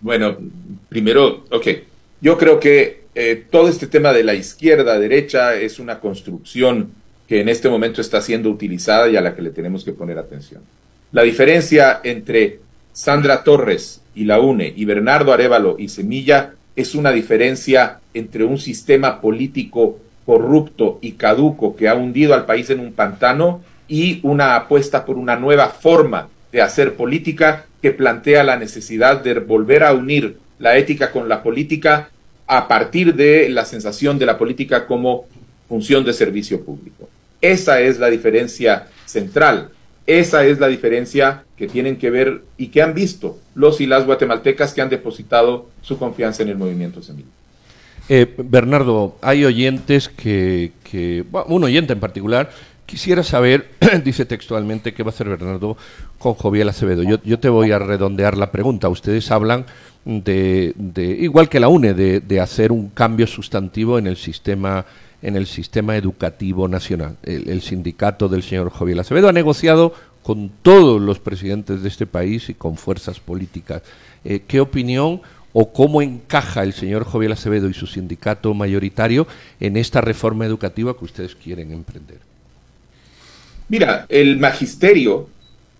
Bueno, 0.00 0.36
primero, 0.88 1.44
ok, 1.50 1.66
yo 2.20 2.36
creo 2.36 2.58
que 2.58 3.04
eh, 3.14 3.44
todo 3.48 3.68
este 3.68 3.86
tema 3.86 4.12
de 4.12 4.24
la 4.24 4.34
izquierda-derecha 4.34 5.54
es 5.54 5.78
una 5.78 6.00
construcción 6.00 6.90
que 7.28 7.40
en 7.40 7.48
este 7.48 7.68
momento 7.68 8.00
está 8.00 8.20
siendo 8.20 8.50
utilizada 8.50 9.08
y 9.08 9.16
a 9.16 9.20
la 9.20 9.36
que 9.36 9.42
le 9.42 9.50
tenemos 9.50 9.84
que 9.84 9.92
poner 9.92 10.18
atención. 10.18 10.62
La 11.12 11.22
diferencia 11.22 12.00
entre 12.02 12.58
Sandra 12.92 13.44
Torres 13.44 14.02
y 14.16 14.24
la 14.24 14.40
UNE 14.40 14.72
y 14.74 14.84
Bernardo 14.84 15.32
Arevalo 15.32 15.76
y 15.78 15.88
Semilla 15.88 16.55
es 16.76 16.94
una 16.94 17.10
diferencia 17.10 18.00
entre 18.14 18.44
un 18.44 18.58
sistema 18.58 19.20
político 19.20 19.98
corrupto 20.26 20.98
y 21.00 21.12
caduco 21.12 21.74
que 21.74 21.88
ha 21.88 21.94
hundido 21.94 22.34
al 22.34 22.44
país 22.44 22.68
en 22.70 22.80
un 22.80 22.92
pantano 22.92 23.62
y 23.88 24.20
una 24.22 24.56
apuesta 24.56 25.04
por 25.04 25.16
una 25.16 25.36
nueva 25.36 25.68
forma 25.68 26.28
de 26.52 26.60
hacer 26.60 26.94
política 26.94 27.66
que 27.80 27.92
plantea 27.92 28.44
la 28.44 28.56
necesidad 28.56 29.22
de 29.22 29.34
volver 29.34 29.84
a 29.84 29.94
unir 29.94 30.38
la 30.58 30.76
ética 30.76 31.12
con 31.12 31.28
la 31.28 31.42
política 31.42 32.10
a 32.46 32.68
partir 32.68 33.14
de 33.14 33.48
la 33.48 33.64
sensación 33.64 34.18
de 34.18 34.26
la 34.26 34.38
política 34.38 34.86
como 34.86 35.26
función 35.68 36.04
de 36.04 36.12
servicio 36.12 36.64
público. 36.64 37.08
Esa 37.40 37.80
es 37.80 37.98
la 37.98 38.08
diferencia 38.08 38.88
central. 39.04 39.70
Esa 40.06 40.44
es 40.44 40.60
la 40.60 40.68
diferencia 40.68 41.44
que 41.56 41.66
tienen 41.66 41.96
que 41.96 42.10
ver 42.10 42.42
y 42.56 42.68
que 42.68 42.82
han 42.82 42.94
visto 42.94 43.38
los 43.54 43.80
y 43.80 43.86
las 43.86 44.06
guatemaltecas 44.06 44.72
que 44.72 44.80
han 44.80 44.88
depositado 44.88 45.68
su 45.82 45.98
confianza 45.98 46.42
en 46.42 46.50
el 46.50 46.56
movimiento 46.56 47.02
semilla. 47.02 47.28
Eh, 48.08 48.32
Bernardo, 48.38 49.16
hay 49.20 49.44
oyentes 49.44 50.08
que, 50.08 50.72
un 51.48 51.64
oyente 51.64 51.92
en 51.92 52.00
particular, 52.00 52.50
quisiera 52.86 53.24
saber, 53.24 53.68
dice 54.04 54.24
textualmente, 54.24 54.94
qué 54.94 55.02
va 55.02 55.10
a 55.10 55.14
hacer 55.14 55.28
Bernardo 55.28 55.76
con 56.18 56.34
Joviel 56.34 56.68
Acevedo. 56.68 57.02
Yo 57.02 57.38
te 57.40 57.48
voy 57.48 57.72
a 57.72 57.80
redondear 57.80 58.36
la 58.36 58.52
pregunta. 58.52 58.88
Ustedes 58.88 59.30
hablan 59.32 59.66
de, 60.06 60.72
igual 61.18 61.48
que 61.48 61.58
la 61.58 61.68
UNE, 61.68 61.94
de, 61.94 62.40
hacer 62.40 62.70
un 62.70 62.90
cambio 62.90 63.26
sustantivo 63.26 63.98
en 63.98 64.06
el 64.06 64.16
sistema 64.16 64.86
en 65.22 65.36
el 65.36 65.46
sistema 65.46 65.96
educativo 65.96 66.68
nacional. 66.68 67.16
El, 67.22 67.62
sindicato 67.62 68.28
del 68.28 68.42
señor 68.42 68.70
Javier 68.70 69.00
Acevedo 69.00 69.28
ha 69.28 69.32
negociado 69.32 69.94
con 70.22 70.50
todos 70.62 71.00
los 71.00 71.18
presidentes 71.18 71.82
de 71.82 71.88
este 71.88 72.06
país 72.06 72.48
y 72.48 72.54
con 72.54 72.76
fuerzas 72.76 73.20
políticas. 73.20 73.82
Eh, 74.24 74.42
¿Qué 74.46 74.60
opinión 74.60 75.20
o 75.52 75.72
cómo 75.72 76.02
encaja 76.02 76.62
el 76.62 76.72
señor 76.72 77.06
Javier 77.06 77.32
Acevedo 77.32 77.68
y 77.68 77.74
su 77.74 77.86
sindicato 77.86 78.52
mayoritario 78.52 79.26
en 79.60 79.76
esta 79.76 80.00
reforma 80.00 80.44
educativa 80.44 80.96
que 80.96 81.04
ustedes 81.04 81.34
quieren 81.34 81.72
emprender? 81.72 82.18
Mira, 83.68 84.06
el 84.08 84.38
magisterio 84.38 85.28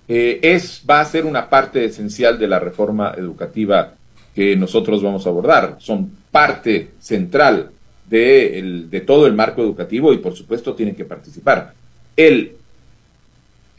eh, 0.08 0.40
es, 0.42 0.82
va 0.88 1.00
a 1.00 1.04
ser 1.04 1.24
una 1.24 1.48
parte 1.48 1.84
esencial 1.84 2.38
de 2.38 2.48
la 2.48 2.58
reforma 2.58 3.14
educativa 3.16 3.94
que 4.34 4.56
nosotros 4.56 5.02
vamos 5.02 5.26
a 5.26 5.30
abordar. 5.30 5.76
Son 5.80 6.10
parte 6.30 6.90
central 7.00 7.70
de, 8.08 9.02
todo 9.06 9.26
el 9.26 9.34
marco 9.34 9.62
educativo 9.62 10.12
y 10.12 10.18
por 10.18 10.34
supuesto 10.36 10.74
tienen 10.74 10.94
que 10.94 11.04
participar. 11.04 11.74
El 12.16 12.52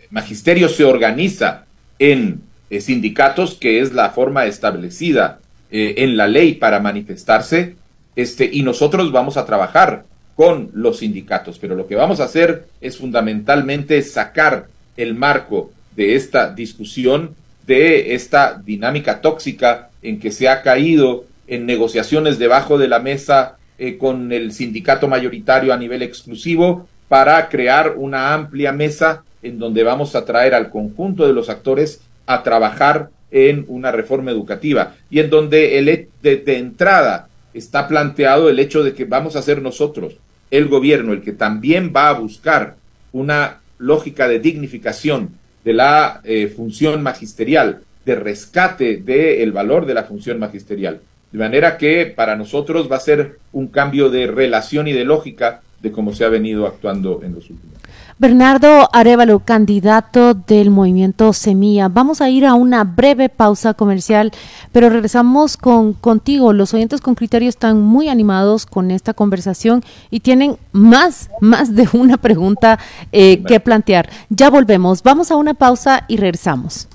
magisterio 0.09 0.69
se 0.69 0.83
organiza 0.83 1.65
en 1.99 2.41
eh, 2.69 2.81
sindicatos, 2.81 3.55
que 3.55 3.81
es 3.81 3.93
la 3.93 4.09
forma 4.09 4.45
establecida 4.45 5.39
eh, 5.71 5.95
en 5.97 6.17
la 6.17 6.27
ley 6.27 6.55
para 6.55 6.79
manifestarse, 6.79 7.75
este, 8.15 8.49
y 8.51 8.63
nosotros 8.63 9.11
vamos 9.11 9.37
a 9.37 9.45
trabajar 9.45 10.05
con 10.35 10.69
los 10.73 10.99
sindicatos, 10.99 11.57
pero 11.59 11.75
lo 11.75 11.87
que 11.87 11.95
vamos 11.95 12.19
a 12.19 12.25
hacer 12.25 12.67
es 12.79 12.97
fundamentalmente 12.97 14.01
sacar 14.03 14.67
el 14.95 15.15
marco 15.15 15.71
de 15.95 16.15
esta 16.15 16.53
discusión, 16.53 17.35
de 17.65 18.13
esta 18.13 18.61
dinámica 18.63 19.19
tóxica 19.21 19.89
en 20.01 20.19
que 20.19 20.31
se 20.31 20.47
ha 20.47 20.61
caído 20.61 21.25
en 21.47 21.65
negociaciones 21.65 22.39
debajo 22.39 22.77
de 22.77 22.87
la 22.87 22.99
mesa 22.99 23.56
eh, 23.77 23.97
con 23.97 24.31
el 24.31 24.51
sindicato 24.51 25.07
mayoritario 25.07 25.73
a 25.73 25.77
nivel 25.77 26.01
exclusivo 26.01 26.87
para 27.07 27.47
crear 27.49 27.95
una 27.97 28.33
amplia 28.33 28.71
mesa 28.71 29.23
en 29.41 29.59
donde 29.59 29.83
vamos 29.83 30.15
a 30.15 30.25
traer 30.25 30.53
al 30.53 30.69
conjunto 30.69 31.25
de 31.25 31.33
los 31.33 31.49
actores 31.49 32.01
a 32.25 32.43
trabajar 32.43 33.09
en 33.31 33.65
una 33.67 33.91
reforma 33.91 34.31
educativa 34.31 34.95
y 35.09 35.19
en 35.19 35.29
donde 35.29 35.77
el, 35.77 36.09
de, 36.21 36.37
de 36.37 36.57
entrada 36.57 37.27
está 37.53 37.87
planteado 37.87 38.49
el 38.49 38.59
hecho 38.59 38.83
de 38.83 38.93
que 38.93 39.05
vamos 39.05 39.35
a 39.35 39.41
ser 39.41 39.61
nosotros, 39.61 40.15
el 40.51 40.67
gobierno, 40.67 41.13
el 41.13 41.21
que 41.21 41.33
también 41.33 41.91
va 41.95 42.09
a 42.09 42.13
buscar 42.13 42.75
una 43.11 43.59
lógica 43.77 44.27
de 44.27 44.39
dignificación 44.39 45.31
de 45.63 45.73
la 45.73 46.21
eh, 46.23 46.47
función 46.47 47.03
magisterial, 47.03 47.81
de 48.05 48.15
rescate 48.15 48.97
del 48.97 49.51
valor 49.51 49.85
de 49.85 49.93
la 49.93 50.03
función 50.03 50.39
magisterial. 50.39 51.01
De 51.31 51.39
manera 51.39 51.77
que 51.77 52.05
para 52.05 52.35
nosotros 52.35 52.89
va 52.91 52.97
a 52.97 53.01
ser 53.01 53.39
un 53.51 53.67
cambio 53.67 54.09
de 54.09 54.27
relación 54.27 54.87
y 54.87 54.93
de 54.93 55.03
lógica 55.03 55.61
de 55.81 55.91
cómo 55.91 56.13
se 56.13 56.25
ha 56.25 56.29
venido 56.29 56.65
actuando 56.65 57.21
en 57.23 57.35
los 57.35 57.49
últimos 57.49 57.75
años. 57.75 57.77
Bernardo 58.19 58.89
Arevalo, 58.93 59.39
candidato 59.39 60.33
del 60.33 60.71
movimiento 60.71 61.33
Semilla. 61.33 61.87
Vamos 61.87 62.19
a 62.19 62.31
ir 62.31 62.47
a 62.47 62.55
una 62.55 62.83
breve 62.83 63.29
pausa 63.29 63.75
comercial, 63.75 64.31
pero 64.71 64.89
regresamos 64.89 65.55
con 65.55 65.93
contigo. 65.93 66.51
Los 66.51 66.73
oyentes 66.73 66.99
con 66.99 67.13
criterio 67.13 67.47
están 67.47 67.79
muy 67.79 68.09
animados 68.09 68.65
con 68.65 68.89
esta 68.89 69.13
conversación 69.13 69.83
y 70.09 70.21
tienen 70.21 70.57
más, 70.71 71.29
más 71.41 71.75
de 71.75 71.87
una 71.93 72.17
pregunta 72.17 72.79
eh, 73.11 73.43
que 73.43 73.59
plantear. 73.59 74.09
Ya 74.29 74.49
volvemos. 74.49 75.03
Vamos 75.03 75.29
a 75.29 75.35
una 75.35 75.53
pausa 75.53 76.03
y 76.07 76.17
regresamos. 76.17 76.87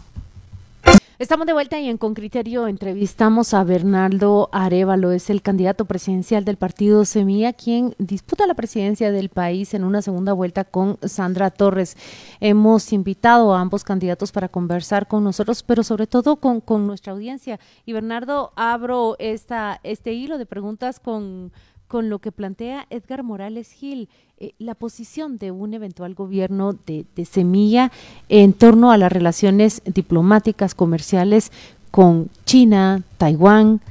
Estamos 1.23 1.47
de 1.47 1.53
vuelta 1.53 1.79
y 1.79 1.89
en 1.89 1.99
Con 1.99 2.15
Criterio 2.15 2.67
entrevistamos 2.67 3.55
a 3.55 3.63
Bernardo 3.63 4.49
Arevalo, 4.51 5.13
es 5.13 5.31
el 5.31 5.41
candidato 5.41 5.85
presidencial 5.85 6.45
del 6.45 6.57
partido 6.57 7.05
Semilla, 7.05 7.53
quien 7.53 7.95
disputa 7.99 8.45
la 8.49 8.55
presidencia 8.55 9.13
del 9.13 9.29
país 9.29 9.73
en 9.73 9.85
una 9.85 10.03
segunda 10.03 10.33
vuelta 10.33 10.65
con 10.65 10.99
Sandra 11.05 11.51
Torres. 11.51 11.97
Hemos 12.41 12.93
invitado 12.93 13.55
a 13.55 13.61
ambos 13.61 13.85
candidatos 13.85 14.33
para 14.33 14.49
conversar 14.49 15.07
con 15.07 15.23
nosotros, 15.23 15.63
pero 15.63 15.85
sobre 15.85 16.09
todo 16.09 16.35
con, 16.35 16.61
con 16.61 16.89
nuestra 16.89 17.13
audiencia. 17.13 17.61
Y 17.87 17.93
Bernardo, 17.93 18.53
abro 18.57 19.15
esta, 19.21 19.79
este 19.85 20.15
hilo 20.15 20.39
de 20.39 20.47
preguntas 20.47 20.99
con 20.99 21.53
con 21.93 22.09
lo 22.09 22.21
que 22.21 22.33
plantea 22.33 22.87
Edgar 22.89 23.23
Morales 23.23 23.71
Gil, 23.71 24.09
eh, 24.41 24.53
la 24.59 24.75
posición 24.75 25.37
de 25.37 25.51
un 25.51 25.75
eventual 25.75 26.15
gobierno 26.15 26.73
de, 26.73 27.05
Semilla 27.27 27.93
en 28.31 28.55
torno 28.55 28.93
a 28.93 28.97
las 28.97 29.13
relaciones 29.13 29.83
diplomáticas, 29.85 30.75
comerciales 30.75 31.53
con 31.91 32.31
China, 32.47 33.03
Taiwán. 33.19 33.83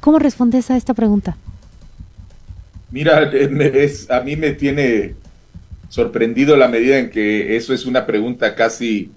¿Cómo 0.00 0.18
respondes 0.18 0.68
a 0.72 0.76
esta 0.76 0.94
pregunta? 0.94 1.36
Mira, 2.90 3.30
eh, 3.32 3.92
a 4.08 4.18
mí 4.22 4.34
me 4.34 4.54
tiene 4.54 5.14
sorprendido 5.88 6.56
la 6.56 6.66
medida 6.66 6.98
en 6.98 7.08
que 7.08 7.54
eso 7.54 7.72
es 7.72 7.86
una 7.86 8.04
pregunta 8.04 8.56
casi 8.56 9.12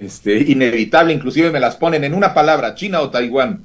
este, 0.00 0.38
inevitable, 0.50 1.12
inclusive 1.12 1.52
me 1.52 1.60
las 1.60 1.76
ponen 1.76 2.02
en 2.02 2.14
una 2.14 2.34
palabra, 2.34 2.74
China 2.74 3.00
o 3.00 3.10
Taiwán. 3.10 3.60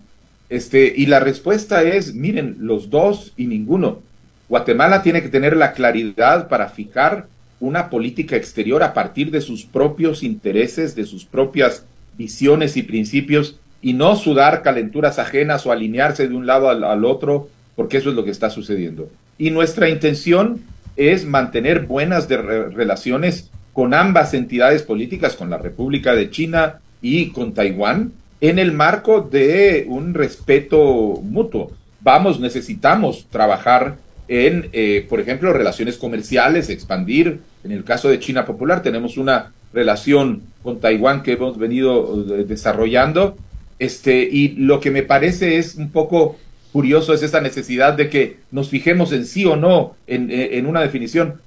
Este, 0.47 0.93
y 0.95 1.07
la 1.07 1.19
respuesta 1.19 1.81
es, 1.81 2.13
miren, 2.13 2.57
los 2.59 2.91
dos 2.91 3.33
y 3.35 3.47
ninguno. 3.47 4.10
Guatemala 4.51 5.01
tiene 5.01 5.21
que 5.21 5.29
tener 5.29 5.55
la 5.55 5.71
claridad 5.71 6.49
para 6.49 6.67
fijar 6.67 7.27
una 7.61 7.89
política 7.89 8.35
exterior 8.35 8.83
a 8.83 8.93
partir 8.93 9.31
de 9.31 9.39
sus 9.39 9.63
propios 9.63 10.23
intereses, 10.23 10.93
de 10.93 11.05
sus 11.05 11.23
propias 11.23 11.85
visiones 12.17 12.75
y 12.75 12.83
principios, 12.83 13.57
y 13.81 13.93
no 13.93 14.17
sudar 14.17 14.61
calenturas 14.61 15.19
ajenas 15.19 15.65
o 15.65 15.71
alinearse 15.71 16.27
de 16.27 16.35
un 16.35 16.47
lado 16.47 16.67
al, 16.67 17.05
otro, 17.05 17.47
porque 17.77 17.95
eso 17.95 18.09
es 18.09 18.15
lo 18.17 18.25
que 18.25 18.31
está 18.31 18.49
sucediendo. 18.49 19.09
Y 19.37 19.51
nuestra 19.51 19.87
intención 19.87 20.59
es 20.97 21.25
mantener 21.25 21.85
buenas 21.85 22.27
relaciones 22.27 23.49
con 23.71 23.93
ambas 23.93 24.33
entidades 24.33 24.83
políticas, 24.83 25.37
con 25.37 25.49
la 25.49 25.59
República 25.59 26.13
de 26.13 26.29
China 26.29 26.81
y 27.01 27.29
con 27.29 27.53
Taiwán, 27.53 28.11
en 28.41 28.59
el 28.59 28.73
marco 28.73 29.21
de 29.21 29.85
un 29.87 30.13
respeto 30.13 31.21
mutuo. 31.23 31.71
Vamos, 32.01 32.41
necesitamos 32.41 33.27
trabajar 33.29 33.95
en, 34.31 34.69
eh, 34.71 35.05
por 35.09 35.19
ejemplo, 35.19 35.51
relaciones 35.51 35.97
comerciales, 35.97 36.69
expandir. 36.69 37.41
En 37.65 37.73
el 37.73 37.83
caso 37.83 38.07
de 38.07 38.19
China 38.19 38.45
Popular 38.45 38.81
tenemos 38.81 39.17
una 39.17 39.51
relación 39.73 40.43
con 40.63 40.79
Taiwán 40.79 41.21
que 41.21 41.33
hemos 41.33 41.57
venido 41.57 42.25
eh, 42.35 42.45
desarrollando. 42.45 43.37
Este, 43.77 44.21
y 44.21 44.49
lo 44.55 44.79
que 44.79 44.89
me 44.89 45.03
parece 45.03 45.57
es 45.57 45.75
un 45.75 45.91
poco 45.91 46.37
curioso 46.71 47.13
es 47.13 47.23
esta 47.23 47.41
necesidad 47.41 47.93
de 47.93 48.09
que 48.09 48.37
nos 48.51 48.69
fijemos 48.69 49.11
en 49.11 49.25
sí 49.25 49.45
o 49.45 49.57
no 49.57 49.95
en, 50.07 50.31
en 50.31 50.65
una 50.65 50.79
definición. 50.79 51.41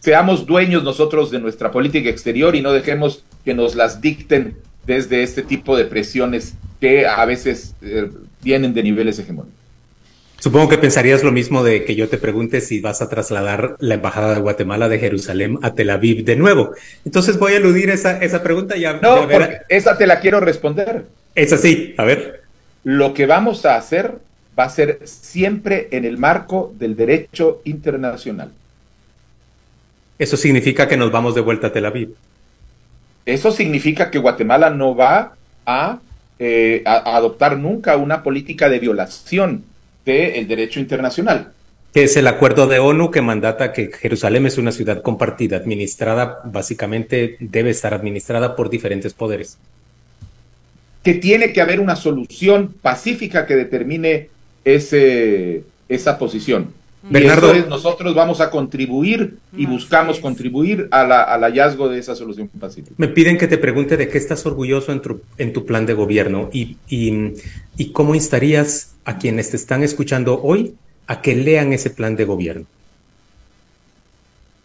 Seamos 0.00 0.46
dueños 0.46 0.82
nosotros 0.82 1.30
de 1.30 1.40
nuestra 1.40 1.70
política 1.70 2.08
exterior 2.08 2.56
y 2.56 2.62
no 2.62 2.72
dejemos 2.72 3.22
que 3.44 3.52
nos 3.52 3.74
las 3.74 4.00
dicten 4.00 4.56
desde 4.86 5.22
este 5.22 5.42
tipo 5.42 5.76
de 5.76 5.84
presiones 5.84 6.54
que 6.80 7.06
a 7.06 7.24
veces 7.26 7.74
eh, 7.82 8.10
vienen 8.42 8.72
de 8.72 8.82
niveles 8.82 9.18
hegemónicos. 9.18 9.63
Supongo 10.44 10.68
que 10.68 10.76
pensarías 10.76 11.24
lo 11.24 11.32
mismo 11.32 11.64
de 11.64 11.86
que 11.86 11.94
yo 11.94 12.10
te 12.10 12.18
pregunte 12.18 12.60
si 12.60 12.78
vas 12.78 13.00
a 13.00 13.08
trasladar 13.08 13.76
la 13.78 13.94
Embajada 13.94 14.34
de 14.34 14.42
Guatemala 14.42 14.90
de 14.90 14.98
Jerusalén 14.98 15.58
a 15.62 15.72
Tel 15.72 15.88
Aviv 15.88 16.22
de 16.22 16.36
nuevo. 16.36 16.74
Entonces 17.06 17.38
voy 17.38 17.54
a 17.54 17.56
eludir 17.56 17.88
esa, 17.88 18.22
esa 18.22 18.42
pregunta 18.42 18.76
ya. 18.76 18.92
No, 19.00 19.26
porque 19.26 19.60
esa 19.70 19.96
te 19.96 20.06
la 20.06 20.20
quiero 20.20 20.40
responder. 20.40 21.06
Es 21.34 21.50
así, 21.54 21.94
a 21.96 22.04
ver. 22.04 22.42
Lo 22.82 23.14
que 23.14 23.24
vamos 23.24 23.64
a 23.64 23.76
hacer 23.76 24.18
va 24.58 24.64
a 24.64 24.68
ser 24.68 25.00
siempre 25.04 25.88
en 25.92 26.04
el 26.04 26.18
marco 26.18 26.74
del 26.78 26.94
derecho 26.94 27.62
internacional. 27.64 28.50
Eso 30.18 30.36
significa 30.36 30.86
que 30.86 30.98
nos 30.98 31.10
vamos 31.10 31.34
de 31.34 31.40
vuelta 31.40 31.68
a 31.68 31.72
Tel 31.72 31.86
Aviv. 31.86 32.10
Eso 33.24 33.50
significa 33.50 34.10
que 34.10 34.18
Guatemala 34.18 34.68
no 34.68 34.94
va 34.94 35.36
a, 35.64 36.00
eh, 36.38 36.82
a 36.84 37.16
adoptar 37.16 37.56
nunca 37.56 37.96
una 37.96 38.22
política 38.22 38.68
de 38.68 38.78
violación 38.78 39.64
del 40.04 40.46
derecho 40.46 40.80
internacional. 40.80 41.52
Que 41.92 42.04
es 42.04 42.16
el 42.16 42.26
acuerdo 42.26 42.66
de 42.66 42.80
ONU 42.80 43.10
que 43.10 43.22
mandata 43.22 43.72
que 43.72 43.90
Jerusalén 43.92 44.46
es 44.46 44.58
una 44.58 44.72
ciudad 44.72 45.02
compartida, 45.02 45.56
administrada, 45.56 46.40
básicamente 46.44 47.36
debe 47.38 47.70
estar 47.70 47.94
administrada 47.94 48.56
por 48.56 48.68
diferentes 48.68 49.14
poderes. 49.14 49.58
Que 51.04 51.14
tiene 51.14 51.52
que 51.52 51.60
haber 51.60 51.80
una 51.80 51.96
solución 51.96 52.74
pacífica 52.82 53.46
que 53.46 53.54
determine 53.54 54.28
ese, 54.64 55.62
esa 55.88 56.18
posición. 56.18 56.74
Bernardo, 57.10 57.54
nosotros 57.68 58.14
vamos 58.14 58.40
a 58.40 58.50
contribuir 58.50 59.36
y 59.56 59.66
buscamos 59.66 60.20
contribuir 60.20 60.88
al 60.90 61.42
hallazgo 61.42 61.88
de 61.88 61.98
esa 61.98 62.16
solución 62.16 62.48
pacífica. 62.48 62.94
Me 62.96 63.08
piden 63.08 63.36
que 63.36 63.46
te 63.46 63.58
pregunte 63.58 63.96
de 63.96 64.08
qué 64.08 64.18
estás 64.18 64.46
orgulloso 64.46 64.92
en 64.92 65.00
tu, 65.00 65.20
en 65.36 65.52
tu 65.52 65.66
plan 65.66 65.86
de 65.86 65.94
gobierno 65.94 66.48
y, 66.52 66.76
y, 66.88 67.34
y 67.76 67.90
cómo 67.90 68.14
instarías 68.14 68.94
a 69.04 69.18
quienes 69.18 69.50
te 69.50 69.56
están 69.56 69.82
escuchando 69.82 70.40
hoy 70.42 70.74
a 71.06 71.20
que 71.20 71.34
lean 71.34 71.72
ese 71.72 71.90
plan 71.90 72.16
de 72.16 72.24
gobierno. 72.24 72.66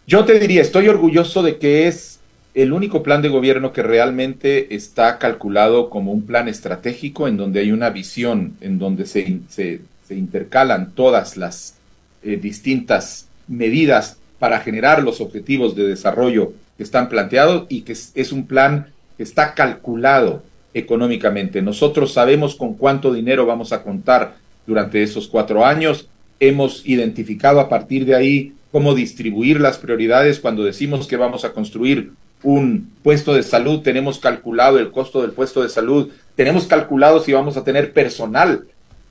Yo 0.08 0.26
te 0.26 0.40
diría, 0.40 0.62
estoy 0.62 0.88
orgulloso 0.88 1.44
de 1.44 1.58
que 1.58 1.88
es 1.88 2.20
el 2.54 2.74
único 2.74 3.04
plan 3.04 3.22
de 3.22 3.30
gobierno 3.30 3.74
que 3.74 3.84
realmente 3.84 4.76
está 4.76 5.20
calculado 5.20 5.90
como 5.90 6.12
un 6.12 6.26
plan 6.26 6.48
estratégico 6.48 7.28
en 7.28 7.38
donde 7.38 7.60
hay 7.60 7.72
una 7.72 7.90
visión, 7.90 8.54
en 8.62 8.80
donde 8.80 9.06
se, 9.06 9.40
se, 9.50 9.82
se 10.08 10.16
intercalan 10.16 10.92
todas 10.94 11.38
las 11.38 11.76
eh, 12.24 12.38
distintas 12.38 13.28
medidas 13.48 14.18
para 14.40 14.60
generar 14.60 15.04
los 15.04 15.22
objetivos 15.22 15.76
de 15.76 15.88
desarrollo 15.88 16.54
que 16.78 16.84
están 16.84 17.10
planteados 17.10 17.66
y 17.70 17.82
que 17.82 17.92
es, 17.92 18.32
un 18.32 18.48
plan 18.48 18.88
que 19.18 19.24
está 19.24 19.54
calculado 19.54 20.44
económicamente. 20.74 21.62
Nosotros 21.62 22.14
sabemos 22.14 22.56
con 22.56 22.76
cuánto 22.76 23.14
dinero 23.14 23.46
vamos 23.46 23.74
a 23.74 23.84
contar 23.84 24.36
durante 24.66 25.04
esos 25.04 25.28
cuatro 25.28 25.66
años. 25.66 26.08
Hemos 26.40 26.88
identificado 26.88 27.60
a 27.60 27.68
partir 27.68 28.06
de 28.06 28.16
ahí 28.16 28.54
cómo 28.72 28.96
distribuir 28.96 29.60
las 29.60 29.78
prioridades. 29.78 30.40
Cuando 30.40 30.64
decimos 30.64 31.08
que 31.08 31.18
vamos 31.18 31.44
a 31.44 31.52
construir 31.52 32.14
un 32.44 32.92
puesto 33.04 33.34
de 33.34 33.44
salud, 33.44 33.82
tenemos 33.82 34.20
calculado 34.20 34.80
el 34.80 34.92
costo 34.92 35.22
del 35.22 35.32
puesto 35.32 35.62
de 35.62 35.70
salud, 35.70 36.10
tenemos 36.36 36.68
calculado 36.68 37.22
si 37.22 37.34
vamos 37.34 37.58
a 37.58 37.64
tener 37.64 37.92
personal 37.92 38.66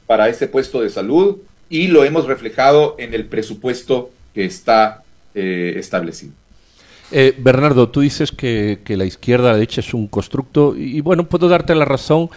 para 0.06 0.28
ese 0.28 0.48
puesto 0.48 0.80
de 0.80 0.88
salud, 0.88 1.38
y 1.70 1.88
lo 1.88 2.04
hemos 2.04 2.26
reflejado 2.26 2.96
en 2.98 3.14
el 3.14 3.26
presupuesto 3.26 4.10
que 4.34 4.44
está 4.44 5.02
eh, 5.34 5.74
establecido. 5.76 6.32
Eh, 7.10 7.34
Bernardo, 7.38 7.88
tú 7.88 8.00
dices 8.00 8.32
que, 8.32 8.78
la 8.86 9.04
izquierda, 9.04 9.48
la 9.48 9.54
derecha 9.54 9.80
es 9.80 9.94
un 9.94 10.08
constructo 10.08 10.76
y, 10.76 11.00
bueno, 11.00 11.24
puedo 11.24 11.48
darte 11.48 11.74
la 11.74 11.86
razón 11.86 12.28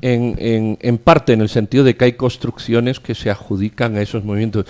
en, 0.00 0.78
en, 0.80 0.98
parte 0.98 1.32
en 1.32 1.40
el 1.40 1.48
sentido 1.48 1.84
de 1.84 1.96
que 1.96 2.06
hay 2.06 2.12
construcciones 2.12 3.00
que 3.00 3.14
se 3.14 3.30
adjudican 3.30 3.96
a 3.96 4.02
esos 4.02 4.24
movimientos, 4.24 4.66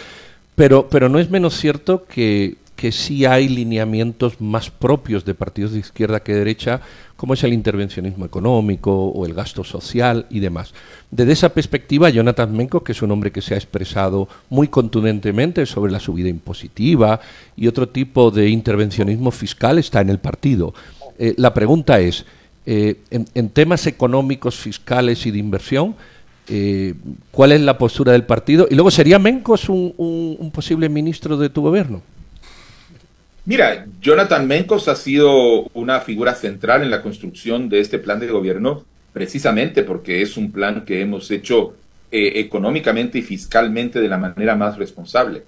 pero, 0.54 0.88
pero 0.88 1.08
no 1.08 1.18
es 1.18 1.30
menos 1.30 1.56
cierto 1.58 2.04
que 2.06 2.56
que 2.80 2.92
sí 2.92 3.26
hay 3.26 3.46
lineamientos 3.46 4.40
más 4.40 4.70
propios 4.70 5.26
de 5.26 5.34
partidos 5.34 5.72
de 5.72 5.80
izquierda 5.80 6.20
que 6.20 6.32
de 6.32 6.38
derecha, 6.38 6.80
como 7.14 7.34
es 7.34 7.44
el 7.44 7.52
intervencionismo 7.52 8.24
económico 8.24 9.08
o 9.08 9.26
el 9.26 9.34
gasto 9.34 9.64
social 9.64 10.24
y 10.30 10.40
demás. 10.40 10.72
Desde 11.10 11.32
esa 11.32 11.50
perspectiva, 11.50 12.08
Jonathan 12.08 12.56
Menko, 12.56 12.82
que 12.82 12.92
es 12.92 13.02
un 13.02 13.10
hombre 13.10 13.32
que 13.32 13.42
se 13.42 13.52
ha 13.52 13.58
expresado 13.58 14.30
muy 14.48 14.68
contundentemente 14.68 15.66
sobre 15.66 15.92
la 15.92 16.00
subida 16.00 16.30
impositiva 16.30 17.20
y 17.54 17.66
otro 17.66 17.86
tipo 17.86 18.30
de 18.30 18.48
intervencionismo 18.48 19.30
fiscal, 19.30 19.76
está 19.76 20.00
en 20.00 20.08
el 20.08 20.18
partido. 20.18 20.72
Eh, 21.18 21.34
la 21.36 21.52
pregunta 21.52 22.00
es, 22.00 22.24
eh, 22.64 22.96
en, 23.10 23.50
temas 23.50 23.86
económicos, 23.88 24.56
fiscales 24.56 25.26
y 25.26 25.30
de 25.30 25.38
inversión, 25.38 25.96
eh, 26.48 26.94
¿cuál 27.30 27.52
es 27.52 27.60
la 27.60 27.76
postura 27.76 28.12
del 28.12 28.24
partido? 28.24 28.66
Y 28.70 28.74
luego, 28.74 28.90
¿sería 28.90 29.18
Mencos 29.18 29.68
un 29.68 30.50
posible 30.54 30.88
ministro 30.88 31.36
de 31.36 31.50
tu 31.50 31.60
gobierno? 31.60 32.00
Mira, 33.46 33.86
Jonathan 34.00 34.46
Mencos 34.46 34.88
ha 34.88 34.96
sido 34.96 35.62
una 35.72 36.00
figura 36.00 36.34
central 36.34 36.82
en 36.82 36.90
la 36.90 37.02
construcción 37.02 37.68
de 37.68 37.80
este 37.80 37.98
plan 37.98 38.20
de 38.20 38.26
gobierno, 38.26 38.84
precisamente 39.12 39.82
porque 39.82 40.22
es 40.22 40.36
un 40.36 40.52
plan 40.52 40.84
que 40.84 41.00
hemos 41.00 41.30
hecho 41.30 41.74
eh, 42.12 42.32
económicamente 42.36 43.18
y 43.18 43.22
fiscalmente 43.22 44.00
de 44.00 44.08
la 44.08 44.18
manera 44.18 44.56
más 44.56 44.76
responsable. 44.76 45.42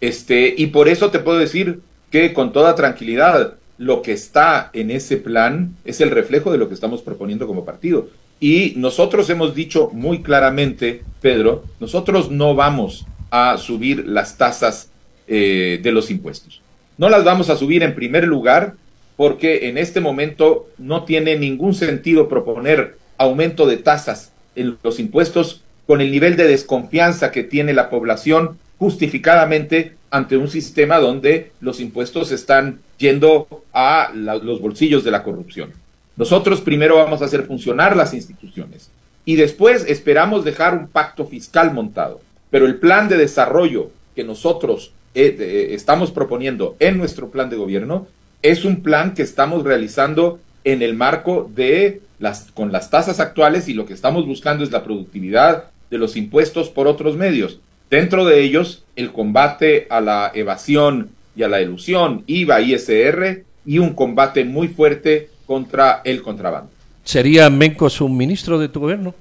Este, 0.00 0.54
y 0.56 0.68
por 0.68 0.88
eso 0.88 1.10
te 1.10 1.18
puedo 1.18 1.38
decir 1.38 1.80
que 2.10 2.32
con 2.32 2.52
toda 2.52 2.74
tranquilidad, 2.74 3.54
lo 3.78 4.02
que 4.02 4.12
está 4.12 4.70
en 4.72 4.90
ese 4.90 5.16
plan 5.16 5.74
es 5.84 6.00
el 6.00 6.10
reflejo 6.10 6.52
de 6.52 6.58
lo 6.58 6.68
que 6.68 6.74
estamos 6.74 7.02
proponiendo 7.02 7.46
como 7.46 7.64
partido. 7.64 8.08
Y 8.38 8.74
nosotros 8.76 9.28
hemos 9.30 9.54
dicho 9.54 9.90
muy 9.92 10.22
claramente, 10.22 11.02
Pedro, 11.20 11.64
nosotros 11.80 12.30
no 12.30 12.54
vamos 12.54 13.06
a 13.30 13.56
subir 13.58 14.06
las 14.06 14.36
tasas 14.36 14.90
eh, 15.26 15.80
de 15.82 15.92
los 15.92 16.10
impuestos. 16.10 16.61
No 16.98 17.08
las 17.08 17.24
vamos 17.24 17.50
a 17.50 17.56
subir 17.56 17.82
en 17.82 17.94
primer 17.94 18.26
lugar 18.26 18.74
porque 19.16 19.68
en 19.68 19.78
este 19.78 20.00
momento 20.00 20.68
no 20.78 21.04
tiene 21.04 21.36
ningún 21.36 21.74
sentido 21.74 22.28
proponer 22.28 22.96
aumento 23.18 23.66
de 23.66 23.76
tasas 23.76 24.32
en 24.56 24.76
los 24.82 24.98
impuestos 24.98 25.62
con 25.86 26.00
el 26.00 26.10
nivel 26.10 26.36
de 26.36 26.46
desconfianza 26.46 27.30
que 27.30 27.42
tiene 27.42 27.72
la 27.72 27.90
población 27.90 28.58
justificadamente 28.78 29.96
ante 30.10 30.36
un 30.36 30.48
sistema 30.48 30.98
donde 30.98 31.52
los 31.60 31.80
impuestos 31.80 32.32
están 32.32 32.80
yendo 32.98 33.46
a 33.72 34.10
los 34.14 34.60
bolsillos 34.60 35.04
de 35.04 35.10
la 35.10 35.22
corrupción. 35.22 35.72
Nosotros 36.16 36.60
primero 36.60 36.96
vamos 36.96 37.22
a 37.22 37.24
hacer 37.24 37.44
funcionar 37.44 37.96
las 37.96 38.12
instituciones 38.12 38.90
y 39.24 39.36
después 39.36 39.84
esperamos 39.88 40.44
dejar 40.44 40.74
un 40.74 40.88
pacto 40.88 41.26
fiscal 41.26 41.72
montado. 41.72 42.20
Pero 42.50 42.66
el 42.66 42.76
plan 42.76 43.08
de 43.08 43.16
desarrollo 43.16 43.90
que 44.14 44.24
nosotros 44.24 44.92
eh, 45.14 45.68
estamos 45.72 46.10
proponiendo 46.10 46.76
en 46.78 46.98
nuestro 46.98 47.30
plan 47.30 47.50
de 47.50 47.56
gobierno 47.56 48.06
es 48.42 48.64
un 48.64 48.82
plan 48.82 49.14
que 49.14 49.22
estamos 49.22 49.62
realizando 49.62 50.40
en 50.64 50.82
el 50.82 50.94
marco 50.94 51.50
de 51.54 52.00
las 52.18 52.50
con 52.52 52.72
las 52.72 52.90
tasas 52.90 53.20
actuales 53.20 53.68
y 53.68 53.74
lo 53.74 53.86
que 53.86 53.94
estamos 53.94 54.26
buscando 54.26 54.64
es 54.64 54.70
la 54.70 54.84
productividad 54.84 55.64
de 55.90 55.98
los 55.98 56.16
impuestos 56.16 56.68
por 56.68 56.86
otros 56.86 57.16
medios. 57.16 57.60
Dentro 57.90 58.24
de 58.24 58.42
ellos, 58.42 58.84
el 58.96 59.12
combate 59.12 59.86
a 59.90 60.00
la 60.00 60.30
evasión 60.34 61.10
y 61.36 61.42
a 61.42 61.48
la 61.48 61.60
ilusión, 61.60 62.24
IVA, 62.26 62.60
ISR 62.60 63.44
y 63.66 63.78
un 63.78 63.92
combate 63.94 64.44
muy 64.44 64.68
fuerte 64.68 65.28
contra 65.46 66.00
el 66.04 66.22
contrabando. 66.22 66.70
¿Sería 67.04 67.50
Mencos 67.50 68.00
un 68.00 68.16
ministro 68.16 68.58
de 68.58 68.68
tu 68.68 68.80
gobierno? 68.80 69.14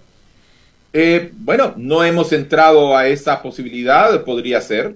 Eh, 0.93 1.31
bueno, 1.37 1.73
no 1.77 2.03
hemos 2.03 2.31
entrado 2.33 2.95
a 2.95 3.07
esa 3.07 3.41
posibilidad, 3.41 4.23
podría 4.23 4.61
ser. 4.61 4.95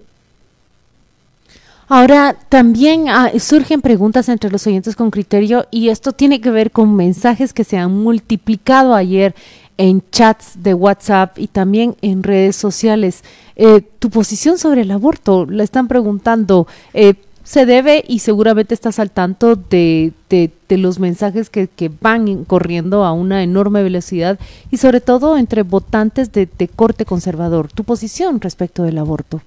Ahora, 1.88 2.36
también 2.50 3.10
ah, 3.10 3.32
surgen 3.40 3.82
preguntas 3.82 4.28
entre 4.30 4.50
los 4.50 4.66
oyentes 4.66 4.96
con 4.96 5.12
criterio 5.12 5.68
y 5.70 5.90
esto 5.90 6.14
tiene 6.14 6.42
que 6.42 6.50
ver 6.50 6.72
con 6.72 6.96
mensajes 6.96 7.54
que 7.54 7.64
se 7.64 7.78
han 7.78 7.92
multiplicado 7.92 8.96
ayer 8.96 9.36
en 9.78 10.02
chats 10.10 10.64
de 10.64 10.74
WhatsApp 10.74 11.38
y 11.38 11.48
también 11.48 11.96
en 12.02 12.24
redes 12.24 12.56
sociales. 12.56 13.24
Eh, 13.56 13.82
tu 14.00 14.10
posición 14.10 14.58
sobre 14.58 14.82
el 14.82 14.92
aborto, 14.92 15.46
la 15.46 15.64
están 15.64 15.88
preguntando. 15.88 16.68
Eh, 16.94 17.16
se 17.44 17.68
debe 17.68 18.04
y 18.08 18.20
seguramente 18.20 18.74
estás 18.74 18.98
al 18.98 19.12
tanto 19.12 19.56
de, 19.56 20.12
de, 20.30 20.52
los 20.78 20.98
mensajes 20.98 21.52
que, 21.52 21.92
van 22.02 22.44
corriendo 22.46 23.06
a 23.06 23.12
una 23.14 23.44
enorme 23.44 23.84
velocidad 23.84 24.40
y 24.72 24.78
sobre 24.78 25.00
todo 25.00 25.38
entre 25.38 25.62
votantes 25.62 26.32
de, 26.32 26.50
de 26.58 26.68
corte 26.68 27.06
conservador. 27.06 27.72
Tu 27.72 27.84
posición 27.84 28.42
respecto 28.42 28.82
del 28.82 28.98
aborto. 28.98 29.42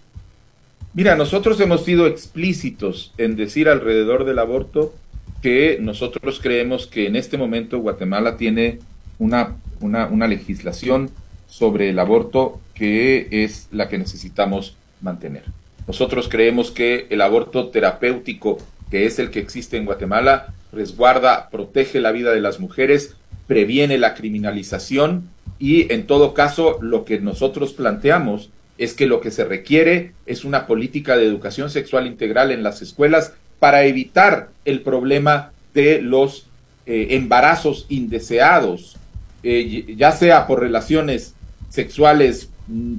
Mira, 0.98 1.14
nosotros 1.14 1.60
hemos 1.60 1.84
sido 1.84 2.08
explícitos 2.08 3.12
en 3.18 3.36
decir 3.36 3.68
alrededor 3.68 4.24
del 4.24 4.40
aborto 4.40 4.92
que 5.40 5.78
nosotros 5.80 6.40
creemos 6.42 6.88
que 6.88 7.06
en 7.06 7.14
este 7.14 7.38
momento 7.38 7.78
Guatemala 7.78 8.36
tiene 8.36 8.80
una, 9.20 9.54
una, 9.78 10.08
una 10.08 10.26
legislación 10.26 11.10
sobre 11.46 11.90
el 11.90 12.00
aborto 12.00 12.58
que 12.74 13.28
es 13.30 13.68
la 13.70 13.88
que 13.88 13.96
necesitamos 13.96 14.74
mantener. 15.00 15.44
Nosotros 15.86 16.28
creemos 16.28 16.72
que 16.72 17.06
el 17.10 17.20
aborto 17.20 17.68
terapéutico, 17.68 18.58
que 18.90 19.06
es 19.06 19.20
el 19.20 19.30
que 19.30 19.38
existe 19.38 19.76
en 19.76 19.84
Guatemala, 19.84 20.52
resguarda, 20.72 21.48
protege 21.48 22.00
la 22.00 22.10
vida 22.10 22.32
de 22.32 22.40
las 22.40 22.58
mujeres, 22.58 23.14
previene 23.46 23.98
la 23.98 24.14
criminalización 24.14 25.28
y 25.60 25.92
en 25.92 26.08
todo 26.08 26.34
caso 26.34 26.78
lo 26.80 27.04
que 27.04 27.20
nosotros 27.20 27.72
planteamos 27.72 28.50
es 28.78 28.94
que 28.94 29.06
lo 29.06 29.20
que 29.20 29.30
se 29.30 29.44
requiere 29.44 30.12
es 30.24 30.44
una 30.44 30.66
política 30.66 31.16
de 31.16 31.26
educación 31.26 31.68
sexual 31.68 32.06
integral 32.06 32.52
en 32.52 32.62
las 32.62 32.80
escuelas 32.80 33.32
para 33.58 33.84
evitar 33.84 34.50
el 34.64 34.82
problema 34.82 35.50
de 35.74 36.00
los 36.00 36.46
eh, 36.86 37.08
embarazos 37.10 37.86
indeseados, 37.88 38.96
eh, 39.42 39.94
ya 39.96 40.12
sea 40.12 40.46
por 40.46 40.60
relaciones 40.60 41.34
sexuales 41.68 42.50
mm, 42.68 42.94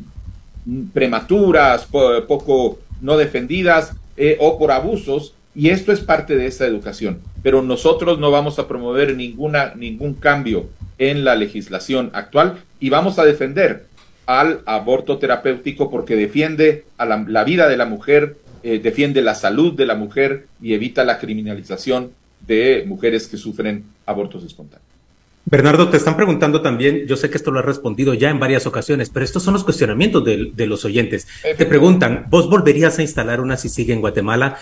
mm, 0.66 0.88
prematuras, 0.94 1.86
poco 1.86 2.80
no 3.02 3.18
defendidas 3.18 3.94
eh, 4.18 4.38
o 4.40 4.60
por 4.60 4.72
abusos, 4.72 5.34
y 5.56 5.70
esto 5.70 5.92
es 5.92 6.02
parte 6.02 6.36
de 6.36 6.48
esa 6.48 6.66
educación. 6.66 7.22
Pero 7.42 7.62
nosotros 7.62 8.20
no 8.20 8.32
vamos 8.32 8.60
a 8.60 8.68
promover 8.68 9.16
ningún 9.16 10.14
cambio 10.20 10.68
en 11.00 11.24
la 11.24 11.36
legislación 11.36 12.12
actual 12.14 12.62
y 12.80 12.90
vamos 12.90 13.18
a 13.18 13.26
defender 13.26 13.89
al 14.30 14.62
aborto 14.68 15.18
terapéutico 15.18 15.90
porque 15.90 16.16
defiende 16.16 16.86
a 17.00 17.06
la, 17.08 17.44
vida 17.44 17.68
de 17.68 17.78
la 17.78 17.86
mujer, 17.86 18.36
eh, 18.62 18.78
defiende 18.78 19.24
la 19.24 19.34
salud 19.34 19.74
de 19.74 19.88
la 19.88 19.96
mujer 19.96 20.46
y 20.62 20.76
evita 20.76 21.04
la 21.04 21.18
criminalización 21.18 22.12
de 22.46 22.84
mujeres 22.86 23.28
que 23.28 23.38
sufren 23.38 23.86
abortos 24.06 24.44
espontáneos. 24.44 24.88
Bernardo, 25.46 25.90
te 25.90 25.98
están 25.98 26.16
preguntando 26.16 26.62
también, 26.62 27.08
yo 27.08 27.18
sé 27.18 27.32
que 27.32 27.38
esto 27.38 27.50
lo 27.50 27.58
has 27.58 27.66
respondido 27.66 28.14
ya 28.14 28.30
en 28.30 28.38
varias 28.38 28.68
ocasiones, 28.68 29.10
pero 29.10 29.26
estos 29.26 29.42
son 29.42 29.56
los 29.56 29.64
cuestionamientos 29.64 30.24
de, 30.24 30.52
de 30.54 30.68
los 30.68 30.86
oyentes. 30.86 31.28
Te 31.58 31.66
preguntan, 31.66 32.28
¿vos 32.30 32.48
volverías 32.48 33.00
a 33.00 33.02
instalar 33.02 33.42
una 33.42 33.58
CICIG 33.58 33.90
en 33.90 34.02
Guatemala? 34.02 34.60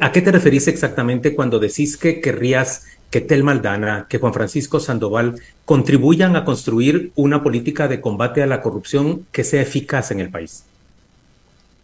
¿A 0.00 0.12
qué 0.12 0.22
te 0.22 0.30
referís 0.30 0.68
exactamente 0.68 1.34
cuando 1.34 1.58
decís 1.58 1.96
que 1.96 2.20
querrías 2.20 2.86
que 3.14 3.20
Tel 3.20 3.44
Maldana, 3.44 4.06
que 4.08 4.18
Juan 4.18 4.34
Francisco 4.34 4.80
Sandoval 4.80 5.36
contribuyan 5.66 6.34
a 6.34 6.44
construir 6.44 7.12
una 7.14 7.44
política 7.44 7.86
de 7.86 8.00
combate 8.00 8.42
a 8.42 8.46
la 8.46 8.60
corrupción 8.60 9.24
que 9.30 9.44
sea 9.44 9.62
eficaz 9.62 10.10
en 10.10 10.18
el 10.18 10.30
país? 10.30 10.64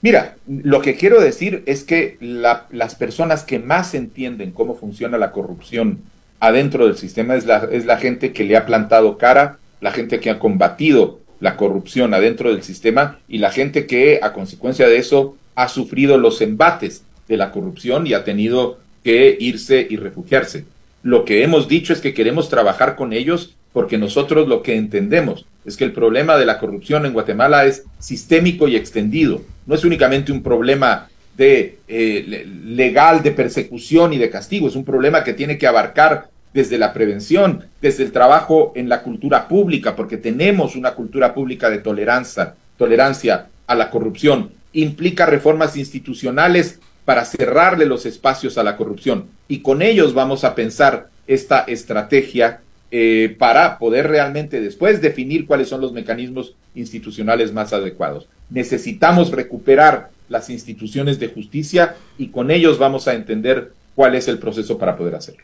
Mira, 0.02 0.34
lo 0.48 0.82
que 0.82 0.96
quiero 0.96 1.20
decir 1.20 1.62
es 1.66 1.84
que 1.84 2.18
las 2.20 2.96
personas 2.96 3.44
que 3.44 3.60
más 3.60 3.94
entienden 3.94 4.50
cómo 4.50 4.74
funciona 4.74 5.18
la 5.18 5.30
corrupción 5.30 6.00
adentro 6.40 6.86
del 6.88 6.96
sistema 6.96 7.36
es 7.36 7.46
la, 7.46 7.68
es 7.70 7.86
la 7.86 7.98
gente 7.98 8.32
que 8.32 8.42
le 8.42 8.56
ha 8.56 8.66
plantado 8.66 9.16
cara, 9.16 9.58
la 9.80 9.92
gente 9.92 10.18
que 10.18 10.30
ha 10.30 10.40
combatido 10.40 11.20
la 11.38 11.56
corrupción 11.56 12.12
adentro 12.12 12.52
del 12.52 12.64
sistema 12.64 13.20
y 13.28 13.38
la 13.38 13.52
gente 13.52 13.86
que 13.86 14.18
a 14.20 14.32
consecuencia 14.32 14.88
de 14.88 14.96
eso 14.96 15.36
ha 15.54 15.68
sufrido 15.68 16.18
los 16.18 16.40
embates 16.40 17.04
de 17.28 17.36
la 17.36 17.52
corrupción 17.52 18.08
y 18.08 18.14
ha 18.14 18.24
tenido 18.24 18.80
que 19.04 19.36
irse 19.38 19.86
y 19.88 19.94
refugiarse. 19.94 20.64
Lo 21.02 21.24
que 21.24 21.42
hemos 21.42 21.68
dicho 21.68 21.92
es 21.92 22.00
que 22.00 22.14
queremos 22.14 22.48
trabajar 22.48 22.96
con 22.96 23.12
ellos 23.12 23.56
porque 23.72 23.98
nosotros 23.98 24.48
lo 24.48 24.62
que 24.62 24.76
entendemos 24.76 25.46
es 25.64 25.76
que 25.76 25.84
el 25.84 25.92
problema 25.92 26.36
de 26.36 26.46
la 26.46 26.58
corrupción 26.58 27.06
en 27.06 27.12
Guatemala 27.12 27.66
es 27.66 27.84
sistémico 27.98 28.68
y 28.68 28.76
extendido. 28.76 29.42
No 29.66 29.74
es 29.74 29.84
únicamente 29.84 30.32
un 30.32 30.42
problema 30.42 31.08
de 31.36 31.78
eh, 31.88 32.46
legal 32.64 33.22
de 33.22 33.30
persecución 33.30 34.12
y 34.12 34.18
de 34.18 34.30
castigo, 34.30 34.68
es 34.68 34.76
un 34.76 34.84
problema 34.84 35.24
que 35.24 35.32
tiene 35.32 35.56
que 35.56 35.66
abarcar 35.66 36.28
desde 36.52 36.78
la 36.78 36.92
prevención, 36.92 37.64
desde 37.80 38.02
el 38.02 38.12
trabajo 38.12 38.72
en 38.74 38.88
la 38.88 39.02
cultura 39.02 39.46
pública, 39.46 39.94
porque 39.94 40.16
tenemos 40.16 40.74
una 40.74 40.94
cultura 40.94 41.32
pública 41.32 41.70
de 41.70 41.78
tolerancia, 41.78 42.54
tolerancia 42.76 43.46
a 43.66 43.74
la 43.74 43.90
corrupción. 43.90 44.50
Implica 44.72 45.26
reformas 45.26 45.76
institucionales 45.76 46.80
para 47.04 47.24
cerrarle 47.24 47.86
los 47.86 48.06
espacios 48.06 48.58
a 48.58 48.62
la 48.62 48.76
corrupción. 48.76 49.26
Y 49.48 49.60
con 49.60 49.82
ellos 49.82 50.14
vamos 50.14 50.44
a 50.44 50.54
pensar 50.54 51.08
esta 51.26 51.60
estrategia 51.60 52.60
eh, 52.90 53.36
para 53.38 53.78
poder 53.78 54.08
realmente 54.08 54.60
después 54.60 55.00
definir 55.00 55.46
cuáles 55.46 55.68
son 55.68 55.80
los 55.80 55.92
mecanismos 55.92 56.54
institucionales 56.74 57.52
más 57.52 57.72
adecuados. 57.72 58.26
Necesitamos 58.48 59.30
recuperar 59.30 60.10
las 60.28 60.50
instituciones 60.50 61.18
de 61.18 61.28
justicia 61.28 61.96
y 62.18 62.28
con 62.28 62.50
ellos 62.50 62.78
vamos 62.78 63.06
a 63.06 63.14
entender 63.14 63.72
cuál 63.94 64.14
es 64.14 64.28
el 64.28 64.38
proceso 64.38 64.78
para 64.78 64.96
poder 64.96 65.14
hacerlo. 65.14 65.42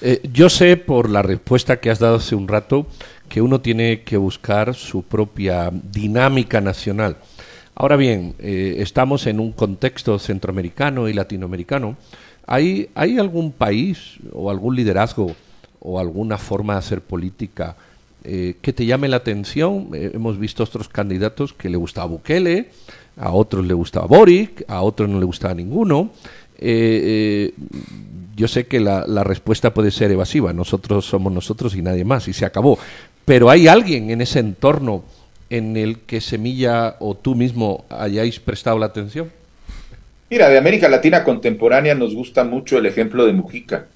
Eh, 0.00 0.20
yo 0.32 0.48
sé 0.48 0.76
por 0.76 1.10
la 1.10 1.22
respuesta 1.22 1.80
que 1.80 1.90
has 1.90 1.98
dado 1.98 2.16
hace 2.16 2.34
un 2.34 2.46
rato 2.46 2.86
que 3.28 3.42
uno 3.42 3.60
tiene 3.60 4.02
que 4.02 4.16
buscar 4.16 4.74
su 4.74 5.02
propia 5.02 5.70
dinámica 5.72 6.60
nacional. 6.60 7.16
Ahora 7.80 7.94
bien, 7.94 8.34
eh, 8.40 8.78
estamos 8.78 9.28
en 9.28 9.38
un 9.38 9.52
contexto 9.52 10.18
centroamericano 10.18 11.08
y 11.08 11.12
latinoamericano. 11.12 11.96
¿Hay, 12.44 12.90
¿Hay 12.96 13.18
algún 13.20 13.52
país 13.52 14.16
o 14.32 14.50
algún 14.50 14.74
liderazgo 14.74 15.36
o 15.78 16.00
alguna 16.00 16.38
forma 16.38 16.72
de 16.72 16.80
hacer 16.80 17.02
política 17.02 17.76
eh, 18.24 18.56
que 18.60 18.72
te 18.72 18.84
llame 18.84 19.06
la 19.06 19.18
atención? 19.18 19.90
Eh, 19.94 20.10
hemos 20.12 20.40
visto 20.40 20.64
otros 20.64 20.88
candidatos 20.88 21.52
que 21.52 21.68
le 21.68 21.76
gustaba 21.76 22.08
Bukele, 22.08 22.70
a 23.16 23.30
otros 23.30 23.64
le 23.64 23.74
gustaba 23.74 24.06
Boric, 24.06 24.64
a 24.66 24.82
otros 24.82 25.08
no 25.08 25.20
le 25.20 25.26
gustaba 25.26 25.54
ninguno. 25.54 26.10
yo 26.58 28.48
sé 28.48 28.66
que 28.66 28.80
la 28.80 29.22
respuesta 29.22 29.72
puede 29.72 29.92
ser 29.92 30.10
evasiva, 30.10 30.52
nosotros 30.52 31.04
somos 31.04 31.32
nosotros 31.32 31.76
y 31.76 31.82
nadie 31.82 32.04
más, 32.04 32.26
y 32.26 32.32
se 32.32 32.44
acabó. 32.44 32.76
Pero 33.24 33.50
hay 33.50 33.68
alguien 33.68 34.10
en 34.10 34.20
ese 34.20 34.40
entorno 34.40 35.04
en 35.50 35.76
el 35.76 35.98
que 36.00 36.20
Semilla 36.20 36.96
o 36.98 37.14
tú 37.14 37.34
mismo 37.34 37.84
hayáis 37.90 38.38
prestado 38.40 38.78
la 38.78 38.86
atención? 38.86 39.30
Mira, 40.30 40.48
de 40.48 40.58
América 40.58 40.88
Latina 40.88 41.24
contemporánea 41.24 41.94
nos 41.94 42.14
gusta 42.14 42.44
mucho 42.44 42.78
el 42.78 42.86
ejemplo 42.86 43.24
de 43.24 43.32
Mujica 43.32 43.86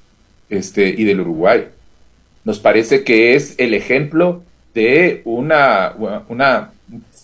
este, 0.48 0.88
y 0.88 1.04
del 1.04 1.20
Uruguay. 1.20 1.66
Nos 2.44 2.58
parece 2.58 3.04
que 3.04 3.34
es 3.34 3.54
el 3.58 3.74
ejemplo 3.74 4.42
de 4.74 5.20
una, 5.24 5.94
una 6.28 6.70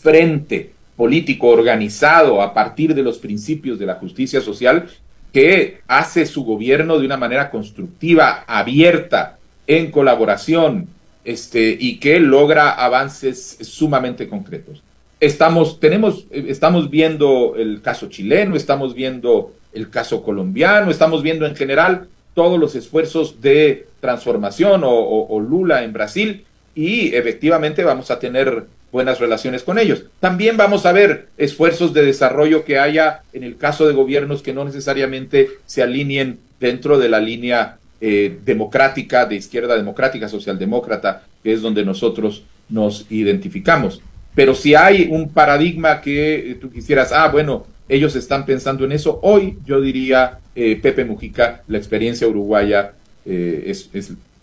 frente 0.00 0.72
político 0.96 1.48
organizado 1.48 2.42
a 2.42 2.52
partir 2.52 2.94
de 2.94 3.02
los 3.02 3.18
principios 3.18 3.78
de 3.78 3.86
la 3.86 3.94
justicia 3.94 4.40
social 4.40 4.88
que 5.32 5.80
hace 5.86 6.26
su 6.26 6.44
gobierno 6.44 6.98
de 6.98 7.06
una 7.06 7.16
manera 7.16 7.50
constructiva, 7.50 8.44
abierta, 8.46 9.38
en 9.66 9.90
colaboración, 9.90 10.88
este, 11.28 11.76
y 11.78 11.98
que 11.98 12.20
logra 12.20 12.70
avances 12.70 13.58
sumamente 13.60 14.28
concretos. 14.28 14.82
Estamos, 15.20 15.78
tenemos, 15.78 16.24
estamos 16.30 16.88
viendo 16.88 17.54
el 17.54 17.82
caso 17.82 18.08
chileno, 18.08 18.56
estamos 18.56 18.94
viendo 18.94 19.52
el 19.74 19.90
caso 19.90 20.22
colombiano, 20.22 20.90
estamos 20.90 21.22
viendo 21.22 21.44
en 21.44 21.54
general 21.54 22.08
todos 22.32 22.58
los 22.58 22.74
esfuerzos 22.74 23.42
de 23.42 23.88
transformación 24.00 24.80
o, 24.84 25.40
Lula 25.40 25.84
en 25.84 25.92
Brasil 25.92 26.46
y 26.74 27.14
efectivamente 27.14 27.84
vamos 27.84 28.10
a 28.10 28.18
tener 28.18 28.64
buenas 28.90 29.20
relaciones 29.20 29.62
con 29.62 29.78
ellos. 29.78 30.04
También 30.20 30.56
vamos 30.56 30.86
a 30.86 30.92
ver 30.92 31.28
esfuerzos 31.36 31.92
de 31.92 32.06
desarrollo 32.06 32.64
que 32.64 32.78
haya 32.78 33.20
en 33.34 33.44
el 33.44 33.58
caso 33.58 33.86
de 33.86 33.92
gobiernos 33.92 34.40
que 34.40 34.54
no 34.54 34.64
necesariamente 34.64 35.50
se 35.66 35.82
alineen 35.82 36.38
dentro 36.58 36.98
de 36.98 37.10
la 37.10 37.20
línea 37.20 37.76
eh, 38.00 38.38
democrática, 38.44 39.26
de 39.26 39.36
izquierda 39.36 39.76
democrática, 39.76 40.28
socialdemócrata, 40.28 41.22
que 41.42 41.52
es 41.52 41.62
donde 41.62 41.84
nosotros 41.84 42.44
nos 42.68 43.06
identificamos. 43.10 44.00
Pero 44.34 44.54
si 44.54 44.74
hay 44.74 45.08
un 45.10 45.30
paradigma 45.30 46.00
que 46.00 46.56
tú 46.60 46.70
quisieras, 46.70 47.12
ah, 47.12 47.28
bueno, 47.28 47.66
ellos 47.88 48.14
están 48.14 48.46
pensando 48.46 48.84
en 48.84 48.92
eso, 48.92 49.18
hoy 49.22 49.58
yo 49.64 49.80
diría, 49.80 50.38
eh, 50.54 50.78
Pepe 50.80 51.04
Mujica, 51.04 51.62
la 51.66 51.78
experiencia 51.78 52.28
uruguaya 52.28 52.92
eh, 53.24 53.64
es, 53.66 53.90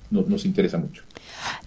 nos 0.09 0.45
interesa 0.45 0.77
mucho. 0.77 1.03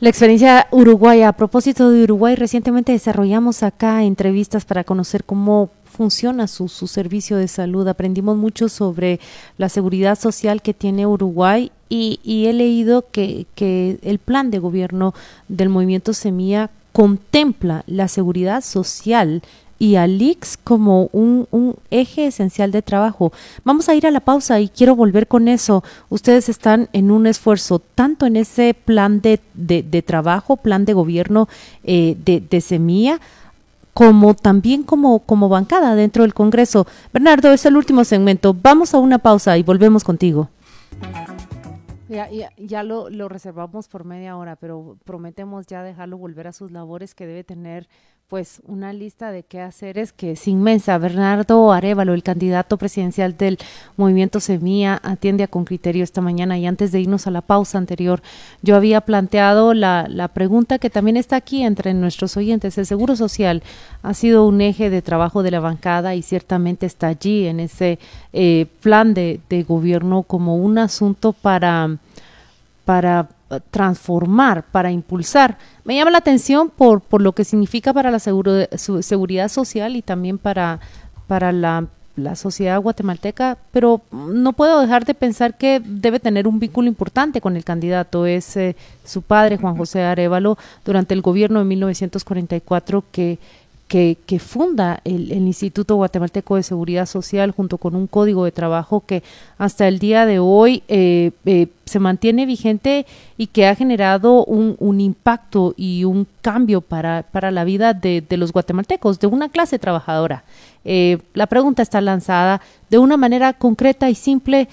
La 0.01 0.09
experiencia 0.09 0.67
uruguaya. 0.71 1.29
A 1.29 1.33
propósito 1.33 1.91
de 1.91 2.05
Uruguay, 2.05 2.37
recientemente 2.37 2.93
desarrollamos 2.93 3.63
acá 3.63 4.05
entrevistas 4.05 4.65
para 4.65 4.85
conocer 4.85 5.25
cómo 5.25 5.71
funciona 5.85 6.47
su, 6.47 6.69
su, 6.69 6.87
servicio 6.87 7.37
de 7.37 7.49
salud. 7.49 7.89
Aprendimos 7.89 8.37
mucho 8.37 8.69
sobre 8.69 9.19
la 9.57 9.69
seguridad 9.69 10.19
social 10.19 10.63
que 10.63 10.75
tiene 10.75 11.07
Uruguay 11.07 11.73
y, 11.89 12.47
he 12.47 12.53
leído 12.53 13.07
que, 13.11 13.47
que, 13.55 13.99
el 14.03 14.19
plan 14.19 14.51
de 14.51 14.59
gobierno 14.59 15.15
del 15.49 15.69
movimiento 15.69 16.13
Semilla 16.13 16.71
contempla 16.93 17.83
la 17.87 18.09
seguridad 18.09 18.63
social 18.63 19.43
y 19.79 19.97
al 19.97 20.21
IX 20.21 20.57
como 20.65 21.09
un, 21.13 21.47
un, 21.51 21.77
eje 21.91 22.27
esencial 22.27 22.73
de 22.73 22.83
trabajo. 22.83 23.33
Vamos 23.65 23.89
a 23.89 23.95
ir 23.95 24.07
a 24.07 24.11
la 24.11 24.21
pausa 24.21 24.61
y 24.61 24.69
quiero 24.69 24.97
volver 24.97 25.29
con 25.29 25.49
eso. 25.49 25.85
Ustedes 26.09 26.49
están 26.49 26.89
en 26.93 27.11
un 27.11 27.27
esfuerzo 27.27 27.79
tanto 27.79 28.27
en 28.27 28.37
ese 28.37 28.75
plan 28.75 29.21
de, 29.21 29.41
de, 29.55 30.03
trabajo, 30.03 30.57
plan 30.57 30.85
de 30.85 30.95
gobierno 30.95 31.49
eh, 31.85 32.17
de, 32.25 32.41
de 32.41 32.61
Semilla, 32.61 33.21
como 33.95 34.35
también 34.35 34.83
como, 34.83 35.21
como 35.21 35.49
bancada 35.49 35.95
dentro 35.95 36.23
del 36.23 36.35
Congreso. 36.35 36.87
Bernardo, 37.13 37.53
es 37.53 37.67
el 37.67 37.77
último 37.77 38.05
segmento. 38.05 38.55
Vamos 38.55 38.95
a 38.95 38.99
una 38.99 39.19
pausa 39.19 39.59
y 39.59 39.63
volvemos 39.63 40.05
contigo. 40.05 40.49
Ya, 42.09 42.31
ya, 42.31 42.51
ya 42.57 42.83
lo, 42.85 43.11
lo, 43.11 43.29
reservamos 43.29 43.87
por 43.89 44.05
media 44.05 44.37
hora, 44.37 44.57
pero 44.57 44.97
prometemos 45.05 45.67
ya 45.67 45.83
dejarlo 45.83 46.17
volver 46.17 46.47
a 46.47 46.53
sus 46.53 46.71
labores 46.71 47.15
que 47.15 47.27
debe 47.27 47.45
tener 47.45 47.87
pues 48.29 48.61
una 48.67 48.93
lista 48.93 49.33
de 49.33 49.43
qué 49.43 49.63
hacer 49.63 49.97
es 49.97 50.13
que 50.13 50.33
es 50.33 50.49
inmensa. 50.49 50.99
Bernardo 50.99 51.73
Arevalo, 51.73 52.13
el 52.13 52.23
candidato 52.23 52.77
presidencial 52.77 53.39
del 53.39 53.57
Movimiento 53.97 54.39
Semilla, 54.39 55.01
atiende 55.03 55.45
a 55.45 55.49
con 55.49 55.65
criterio 55.65 56.05
esta 56.05 56.21
mañana 56.21 56.59
y 56.59 56.67
antes 56.67 56.93
de 56.93 57.01
irnos 57.01 57.27
a 57.27 57.31
la 57.31 57.41
pausa 57.41 57.79
anterior, 57.79 58.21
yo 58.61 58.77
había 58.77 59.01
planteado 59.01 59.73
la, 59.73 60.07
la 60.11 60.29
pregunta 60.29 60.79
que 60.79 60.91
también 60.91 61.17
está 61.17 61.37
aquí 61.37 61.63
entre 61.63 61.95
nuestros 61.95 62.37
oyentes. 62.37 62.77
El 62.77 62.85
Seguro 62.85 63.17
Social 63.17 63.63
ha 64.03 64.13
sido 64.13 64.47
un 64.47 64.61
eje 64.61 64.91
de 64.91 65.01
trabajo 65.01 65.43
de 65.43 65.51
la 65.51 65.61
bancada 65.61 66.15
y 66.15 66.21
ciertamente 66.21 66.85
está 66.85 67.07
allí 67.07 67.47
en 67.47 67.61
ese 67.61 67.99
eh, 68.35 68.67
plan 68.83 69.15
de, 69.15 69.41
de 69.49 69.63
gobierno 69.63 70.23
como 70.23 70.57
un 70.57 70.77
asunto 70.77 71.33
para, 71.33 71.97
para 72.85 73.31
transformar, 73.71 74.65
para 74.65 74.91
impulsar. 74.91 75.59
Me 75.85 75.97
llama 75.97 76.11
la 76.11 76.19
atención 76.19 76.71
por, 76.71 77.01
por 77.01 77.23
lo 77.23 77.33
que 77.33 77.45
significa 77.45 77.93
para 77.93 78.11
la 78.11 78.19
seguridad 78.19 79.49
social 79.49 79.97
y 79.97 80.03
también 80.03 80.39
para, 80.39 80.81
para 81.27 81.53
la, 81.53 81.87
sociedad 82.35 82.81
guatemalteca, 82.81 83.59
pero 83.71 84.01
no 84.11 84.53
puedo 84.53 84.81
dejar 84.81 85.05
de 85.05 85.15
pensar 85.15 85.57
que 85.57 85.81
debe 85.85 86.19
tener 86.19 86.49
un 86.49 86.59
vínculo 86.59 86.89
importante 86.89 87.41
con 87.41 87.57
el 87.57 87.63
candidato. 87.63 88.27
Es 88.27 88.57
eh, 88.57 88.75
su 89.05 89.23
padre, 89.23 89.57
Juan 89.57 89.77
José 89.77 90.03
Arevalo, 90.03 90.59
durante 90.85 91.15
el 91.15 91.23
gobierno 91.23 91.61
de 91.61 91.67
1944 91.67 93.05
que 93.13 93.39
que, 93.89 94.19
que 94.27 94.39
funda 94.39 95.01
el, 95.05 95.33
Instituto 95.33 95.97
Guatemalteco 95.97 96.57
de 96.57 96.63
Seguridad 96.63 97.07
Social 97.07 97.53
junto 97.53 97.79
con 97.79 97.97
un 97.97 98.07
código 98.07 98.45
de 98.45 98.53
trabajo 98.53 99.03
que 99.05 99.23
hasta 99.57 99.89
el 99.89 99.99
día 99.99 100.27
de 100.27 100.39
hoy 100.39 100.83
eh, 100.89 101.33
eh, 101.47 101.69
se 101.87 101.99
mantiene 101.99 102.45
vigente 102.45 103.07
y 103.39 103.47
que 103.47 103.67
ha 103.67 103.75
generado 103.75 104.45
un, 104.45 105.01
impacto 105.01 105.73
y 105.77 106.05
un 106.05 106.27
cambio 106.43 106.83
para, 106.83 107.25
para 107.33 107.51
la 107.51 107.65
vida 107.65 107.95
de, 107.95 108.25
los 108.31 108.53
guatemaltecos, 108.53 109.19
de 109.21 109.27
una 109.27 109.49
clase 109.49 109.79
trabajadora. 109.79 110.45
Eh, 110.85 111.19
la 111.33 111.47
pregunta 111.47 111.83
está 111.83 112.01
lanzada 112.03 112.61
de 112.91 112.99
una 112.99 113.17
manera 113.17 113.55
concreta 113.55 114.11
y 114.11 114.15
simple. 114.15 114.69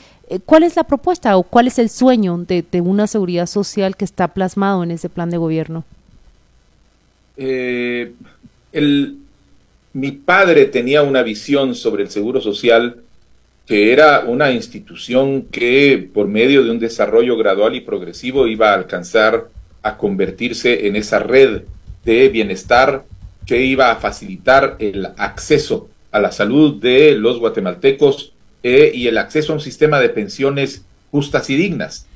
¿Cuál 0.46 0.64
es 0.64 0.76
la 0.76 0.84
propuesta 0.84 1.38
o 1.38 1.44
cuál 1.44 1.68
es 1.68 1.80
el 1.80 1.90
sueño 1.90 2.38
de, 2.38 2.66
una 2.82 3.08
seguridad 3.08 3.46
social 3.46 3.96
que 3.96 4.06
está 4.06 4.28
plasmado 4.28 4.84
en 4.84 4.92
ese 4.92 5.08
plan 5.08 5.30
de 5.30 5.38
gobierno? 5.38 5.86
El, 8.76 9.18
mi 9.94 10.12
padre 10.12 10.66
tenía 10.66 11.02
una 11.02 11.24
visión 11.24 11.74
sobre 11.74 12.04
el 12.04 12.10
Seguro 12.10 12.42
Social 12.42 12.98
que 13.66 13.92
era 13.92 14.20
una 14.20 14.52
institución 14.52 15.44
que 15.44 16.10
por 16.14 16.28
medio 16.28 16.64
de 16.64 16.70
un 16.70 16.80
desarrollo 16.80 17.36
gradual 17.36 17.74
y 17.76 17.82
progresivo 17.82 18.48
iba 18.48 18.72
a 18.72 18.76
alcanzar 18.76 19.50
a 19.82 19.98
convertirse 19.98 20.88
en 20.88 20.96
esa 20.96 21.20
red 21.20 21.64
de 22.04 22.30
bienestar 22.30 23.06
que 23.46 23.64
iba 23.64 23.92
a 23.92 23.96
facilitar 23.96 24.76
el 24.80 25.08
acceso 25.18 25.90
a 26.12 26.20
la 26.20 26.32
salud 26.32 26.80
de 26.80 27.16
los 27.16 27.40
guatemaltecos 27.40 28.34
eh, 28.62 28.92
y 28.94 29.08
el 29.08 29.18
acceso 29.18 29.52
a 29.52 29.56
un 29.56 29.62
sistema 29.62 30.00
de 30.00 30.10
pensiones 30.10 30.86
justas 31.12 31.50
y 31.50 31.56
dignas. 31.56 32.08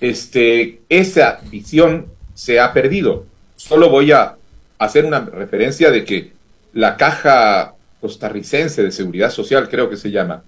Este, 0.00 0.80
esa 0.88 1.40
visión 1.50 2.06
se 2.34 2.58
ha 2.58 2.72
perdido. 2.72 3.26
Solo 3.54 3.88
voy 3.88 4.12
a 4.12 4.36
hacer 4.78 5.04
una 5.04 5.20
referencia 5.20 5.90
de 5.90 6.04
que 6.04 6.32
la 6.72 6.96
Caja 6.96 7.74
Costarricense 8.00 8.82
de 8.82 8.92
Seguridad 8.92 9.30
Social, 9.30 9.68
creo 9.68 9.88
que 9.88 9.96
se 9.96 10.10
llama, 10.10 10.42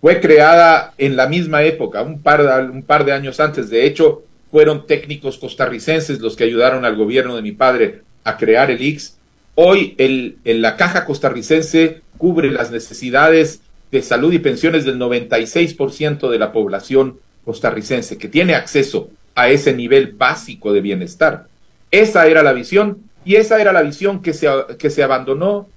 fue 0.00 0.20
creada 0.20 0.92
en 0.98 1.16
la 1.16 1.28
misma 1.28 1.62
época, 1.62 2.02
un 2.02 2.20
par 2.20 2.42
de, 2.42 2.70
un 2.70 2.82
par 2.82 3.04
de 3.04 3.12
años 3.12 3.40
antes. 3.40 3.70
De 3.70 3.86
hecho, 3.86 4.22
fueron 4.50 4.86
técnicos 4.86 5.38
costarricenses 5.38 6.20
los 6.20 6.36
que 6.36 6.44
ayudaron 6.44 6.84
al 6.84 6.94
gobierno 6.94 7.36
de 7.36 7.42
mi 7.42 7.52
padre 7.52 8.02
a 8.22 8.36
crear 8.36 8.70
el 8.70 8.82
IX. 8.82 9.16
Hoy 9.54 9.94
el, 9.98 10.36
la 10.44 10.76
Caja 10.76 11.04
Costarricense 11.04 12.02
cubre 12.18 12.50
las 12.50 12.70
necesidades 12.70 13.62
de 13.90 14.02
salud 14.02 14.32
y 14.32 14.38
pensiones 14.38 14.84
del 14.84 14.98
96% 14.98 16.28
de 16.28 16.38
la 16.38 16.52
población 16.52 17.18
costarricense, 17.44 18.18
que 18.18 18.28
tiene 18.28 18.54
acceso 18.54 19.10
a 19.34 19.48
ese 19.48 19.72
nivel 19.72 20.12
básico 20.12 20.72
de 20.72 20.80
bienestar. 20.80 21.46
Esa 21.90 22.26
era 22.26 22.42
la 22.42 22.52
visión 22.52 22.98
y 23.24 23.36
esa 23.36 23.60
era 23.60 23.72
la 23.72 23.82
visión 23.82 24.22
que 24.22 24.32
se, 24.32 24.48
que 24.78 24.90
se 24.90 25.02
abandonó 25.02 25.68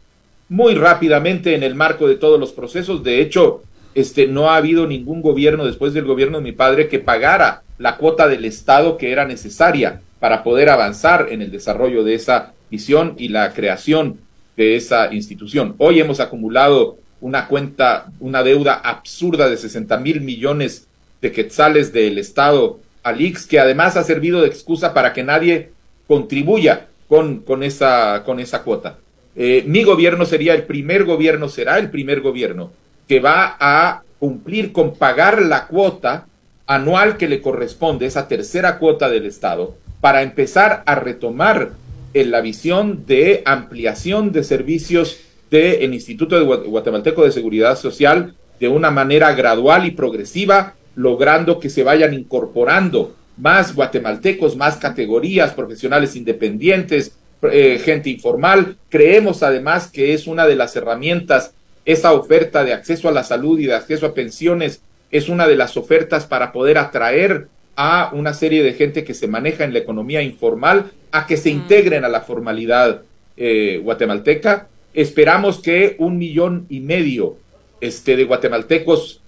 muy 0.50 0.76
rápidamente 0.76 1.56
en 1.56 1.64
el 1.64 1.76
marco 1.76 2.08
de 2.08 2.16
todos 2.16 2.40
los 2.40 2.52
procesos. 2.52 3.04
De 3.04 3.22
hecho, 3.22 3.64
este, 3.96 4.28
no 4.28 4.52
ha 4.52 4.58
habido 4.58 4.88
ningún 4.88 5.22
gobierno 5.22 5.66
después 5.66 5.94
del 5.94 6.06
gobierno 6.06 6.38
de 6.38 6.44
mi 6.44 6.52
padre 6.52 6.88
que 6.88 7.00
pagara 7.00 7.64
la 7.78 7.98
cuota 7.98 8.28
del 8.28 8.46
Estado 8.46 8.98
que 8.98 9.12
era 9.12 9.26
necesaria 9.26 10.02
para 10.20 10.44
poder 10.44 10.70
avanzar 10.70 11.28
en 11.32 11.42
el 11.42 11.52
desarrollo 11.52 12.04
de 12.04 12.16
esa 12.16 12.54
visión 12.70 13.16
y 13.18 13.30
la 13.30 13.54
creación 13.54 14.20
de 14.56 14.76
esa 14.76 15.14
institución. 15.14 15.76
Hoy 15.78 16.00
hemos 16.00 16.20
acumulado 16.20 16.98
una 17.22 17.48
cuenta, 17.48 18.08
una 18.20 18.44
deuda 18.44 18.74
absurda 18.74 19.50
de 19.50 19.58
60 19.58 19.98
mil 19.98 20.22
millones 20.22 20.88
de 21.22 21.32
quetzales 21.32 21.94
del 21.94 22.18
Estado 22.18 22.80
al 23.04 23.22
IX, 23.22 23.46
que 23.46 23.60
además 23.60 23.96
ha 23.96 24.04
servido 24.04 24.42
de 24.42 24.48
excusa 24.48 24.94
para 24.94 25.14
que 25.14 25.24
nadie 25.24 25.72
contribuya 26.08 26.88
con, 27.08 27.40
con, 27.40 27.64
esa, 27.64 28.24
con 28.26 28.40
esa 28.40 28.64
cuota. 28.64 28.98
Eh, 29.36 29.64
mi 29.68 29.84
gobierno 29.84 30.26
sería 30.26 30.54
el 30.56 30.64
primer 30.64 31.06
gobierno, 31.06 31.48
será 31.48 31.78
el 31.78 31.90
primer 31.90 32.22
gobierno 32.22 32.72
que 33.08 33.20
va 33.20 33.56
a 33.60 34.02
cumplir 34.20 34.72
con 34.72 34.96
pagar 34.96 35.42
la 35.42 35.68
cuota 35.68 36.28
anual 36.66 37.18
que 37.18 37.30
le 37.30 37.42
corresponde, 37.42 38.06
esa 38.06 38.28
tercera 38.28 38.78
cuota 38.78 39.10
del 39.10 39.26
Estado, 39.26 39.76
para 40.02 40.22
empezar 40.22 40.84
a 40.86 40.96
retomar 40.96 41.72
en 42.14 42.32
la 42.32 42.42
visión 42.42 43.06
de 43.06 43.44
ampliación 43.46 44.32
de 44.32 44.44
servicios 44.44 45.20
del 45.50 45.94
Instituto 45.94 46.38
de 46.38 46.46
Guatemalteco 46.46 47.24
de 47.24 47.32
Seguridad 47.32 47.78
Social 47.78 48.36
de 48.60 48.68
una 48.68 48.92
manera 48.92 49.34
gradual 49.34 49.86
y 49.86 49.92
progresiva, 49.92 50.74
logrando 50.96 51.60
que 51.60 51.70
se 51.70 51.84
vayan 51.84 52.14
incorporando 52.14 53.16
más 53.38 53.76
guatemaltecos, 53.76 54.56
más 54.56 54.78
categorías, 54.78 55.54
profesionales 55.54 56.16
independientes, 56.16 57.16
eh, 57.52 57.80
gente 57.84 58.10
informal. 58.10 58.78
Creemos 58.90 59.44
además 59.44 59.88
que 59.92 60.14
es 60.14 60.28
una 60.28 60.48
de 60.48 60.56
las 60.56 60.76
herramientas, 60.76 61.54
esa 61.86 62.14
oferta 62.14 62.64
de 62.64 62.74
acceso 62.74 63.08
a 63.08 63.12
la 63.14 63.24
salud 63.24 63.60
y 63.60 63.68
de 63.68 63.76
acceso 63.76 64.08
a 64.08 64.14
pensiones, 64.14 64.82
es 65.12 65.30
una 65.30 65.48
de 65.48 65.56
las 65.56 65.78
ofertas 65.78 66.26
para 66.26 66.52
poder 66.52 66.78
atraer 66.78 67.48
a 67.76 68.10
una 68.14 68.34
serie 68.34 68.64
de 68.64 68.74
gente 68.74 69.04
que 69.04 69.14
se 69.14 69.28
maneja 69.28 69.64
en 69.64 69.72
la 69.72 69.80
economía 69.80 70.22
informal 70.22 70.92
a 71.12 71.28
que 71.28 71.38
se 71.38 71.50
integren 71.50 72.04
a 72.04 72.10
la 72.10 72.22
formalidad 72.22 73.04
eh, 73.38 73.80
guatemalteca. 73.84 74.68
Esperamos 74.94 75.62
que 75.62 75.96
un 76.00 76.18
millón 76.18 76.66
y 76.70 76.80
medio 76.80 77.38
este, 77.80 78.16
de 78.16 78.24
guatemaltecos 78.24 79.22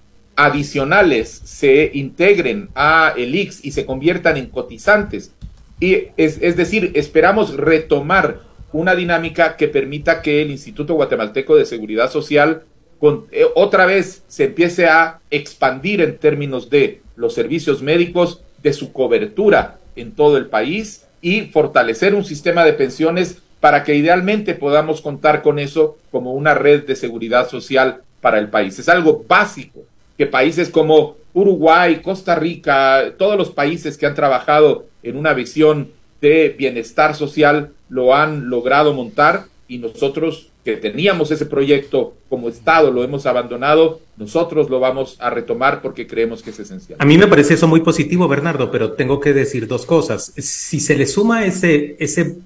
adicionales 0.44 1.42
se 1.44 1.90
integren 1.92 2.70
a 2.74 3.12
el 3.16 3.34
IX 3.34 3.64
y 3.64 3.72
se 3.72 3.84
conviertan 3.84 4.36
en 4.36 4.46
cotizantes. 4.46 5.32
Y 5.78 6.08
es, 6.16 6.38
es 6.40 6.56
decir, 6.56 6.92
esperamos 6.94 7.56
retomar 7.56 8.40
una 8.72 8.94
dinámica 8.94 9.56
que 9.56 9.68
permita 9.68 10.22
que 10.22 10.42
el 10.42 10.50
Instituto 10.50 10.94
Guatemalteco 10.94 11.56
de 11.56 11.66
Seguridad 11.66 12.10
Social 12.10 12.62
con, 12.98 13.26
eh, 13.32 13.44
otra 13.54 13.86
vez 13.86 14.22
se 14.28 14.44
empiece 14.44 14.86
a 14.86 15.20
expandir 15.30 16.00
en 16.00 16.18
términos 16.18 16.70
de 16.70 17.00
los 17.16 17.34
servicios 17.34 17.82
médicos, 17.82 18.42
de 18.62 18.72
su 18.72 18.92
cobertura 18.92 19.78
en 19.96 20.12
todo 20.12 20.36
el 20.36 20.46
país 20.46 21.06
y 21.22 21.42
fortalecer 21.46 22.14
un 22.14 22.24
sistema 22.24 22.64
de 22.64 22.74
pensiones 22.74 23.38
para 23.58 23.84
que 23.84 23.94
idealmente 23.94 24.54
podamos 24.54 25.00
contar 25.00 25.42
con 25.42 25.58
eso 25.58 25.98
como 26.10 26.32
una 26.32 26.54
red 26.54 26.84
de 26.86 26.96
seguridad 26.96 27.48
social 27.48 28.02
para 28.20 28.38
el 28.38 28.48
país. 28.48 28.78
Es 28.78 28.88
algo 28.88 29.24
básico 29.26 29.84
que 30.20 30.26
países 30.26 30.68
como 30.68 31.16
Uruguay, 31.32 32.02
Costa 32.02 32.34
Rica, 32.34 33.14
todos 33.16 33.38
los 33.38 33.48
países 33.48 33.96
que 33.96 34.04
han 34.04 34.14
trabajado 34.14 34.84
en 35.02 35.16
una 35.16 35.32
visión 35.32 35.92
de 36.20 36.54
bienestar 36.58 37.16
social 37.16 37.70
lo 37.88 38.14
han 38.14 38.50
logrado 38.50 38.92
montar 38.92 39.46
y 39.66 39.78
nosotros 39.78 40.50
que 40.62 40.76
teníamos 40.76 41.30
ese 41.30 41.46
proyecto 41.46 42.12
como 42.28 42.50
Estado, 42.50 42.90
lo 42.90 43.02
hemos 43.02 43.24
abandonado, 43.24 44.00
nosotros 44.18 44.68
lo 44.68 44.78
vamos 44.78 45.16
a 45.20 45.30
retomar 45.30 45.80
porque 45.80 46.06
creemos 46.06 46.42
que 46.42 46.50
es 46.50 46.60
esencial. 46.60 46.98
A 47.00 47.06
mí 47.06 47.16
me 47.16 47.26
parece 47.26 47.54
eso 47.54 47.66
muy 47.66 47.80
positivo, 47.80 48.28
Bernardo, 48.28 48.70
pero 48.70 48.92
tengo 48.92 49.20
que 49.20 49.32
decir 49.32 49.66
dos 49.66 49.86
cosas. 49.86 50.34
Si 50.36 50.80
se 50.80 50.98
le 50.98 51.06
suma 51.06 51.46
ese, 51.46 51.96
ese, 51.98 52.36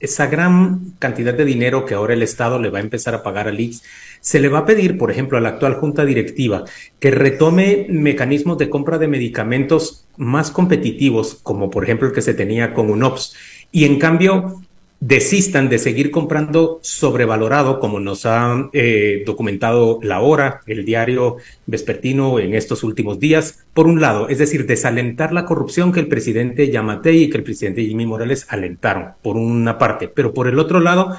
esa 0.00 0.26
gran 0.26 0.94
cantidad 0.98 1.34
de 1.34 1.44
dinero 1.44 1.84
que 1.84 1.94
ahora 1.94 2.14
el 2.14 2.22
Estado 2.22 2.58
le 2.58 2.70
va 2.70 2.78
a 2.78 2.82
empezar 2.82 3.14
a 3.14 3.22
pagar 3.22 3.46
al 3.48 3.60
IX, 3.60 3.82
se 4.20 4.40
le 4.40 4.48
va 4.48 4.60
a 4.60 4.66
pedir, 4.66 4.98
por 4.98 5.10
ejemplo, 5.10 5.38
a 5.38 5.40
la 5.40 5.50
actual 5.50 5.74
Junta 5.74 6.04
Directiva 6.04 6.64
que 6.98 7.10
retome 7.10 7.86
mecanismos 7.88 8.58
de 8.58 8.70
compra 8.70 8.98
de 8.98 9.08
medicamentos 9.08 10.06
más 10.16 10.50
competitivos, 10.50 11.38
como 11.42 11.70
por 11.70 11.84
ejemplo 11.84 12.08
el 12.08 12.14
que 12.14 12.22
se 12.22 12.34
tenía 12.34 12.74
con 12.74 12.90
UNOPS, 12.90 13.36
y 13.72 13.84
en 13.84 13.98
cambio 13.98 14.62
desistan 15.00 15.70
de 15.70 15.78
seguir 15.78 16.10
comprando 16.10 16.78
sobrevalorado, 16.82 17.80
como 17.80 18.00
nos 18.00 18.26
ha 18.26 18.68
eh, 18.74 19.22
documentado 19.24 19.98
La 20.02 20.20
Hora, 20.20 20.60
el 20.66 20.84
diario 20.84 21.38
vespertino 21.64 22.38
en 22.38 22.54
estos 22.54 22.84
últimos 22.84 23.18
días, 23.18 23.64
por 23.72 23.86
un 23.86 24.02
lado, 24.02 24.28
es 24.28 24.38
decir, 24.38 24.66
desalentar 24.66 25.32
la 25.32 25.46
corrupción 25.46 25.90
que 25.90 26.00
el 26.00 26.08
presidente 26.08 26.70
Yamatei 26.70 27.22
y 27.24 27.30
que 27.30 27.38
el 27.38 27.44
presidente 27.44 27.82
Jimmy 27.82 28.04
Morales 28.04 28.46
alentaron, 28.50 29.12
por 29.22 29.38
una 29.38 29.78
parte, 29.78 30.06
pero 30.06 30.34
por 30.34 30.46
el 30.48 30.58
otro 30.58 30.80
lado, 30.80 31.16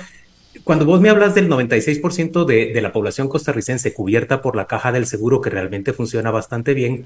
cuando 0.63 0.86
vos 0.86 1.02
me 1.02 1.10
hablas 1.10 1.34
del 1.34 1.50
96% 1.50 2.46
de, 2.46 2.74
de 2.74 2.82
la 2.82 2.94
población 2.94 3.30
costarricense 3.30 3.94
cubierta 3.94 4.44
por 4.44 4.56
la 4.56 4.67
caja 4.67 4.91
del 4.91 5.08
seguro, 5.08 5.41
que 5.41 5.50
realmente 5.50 5.91
funciona 5.91 6.30
bastante 6.30 6.76
bien, 6.76 7.06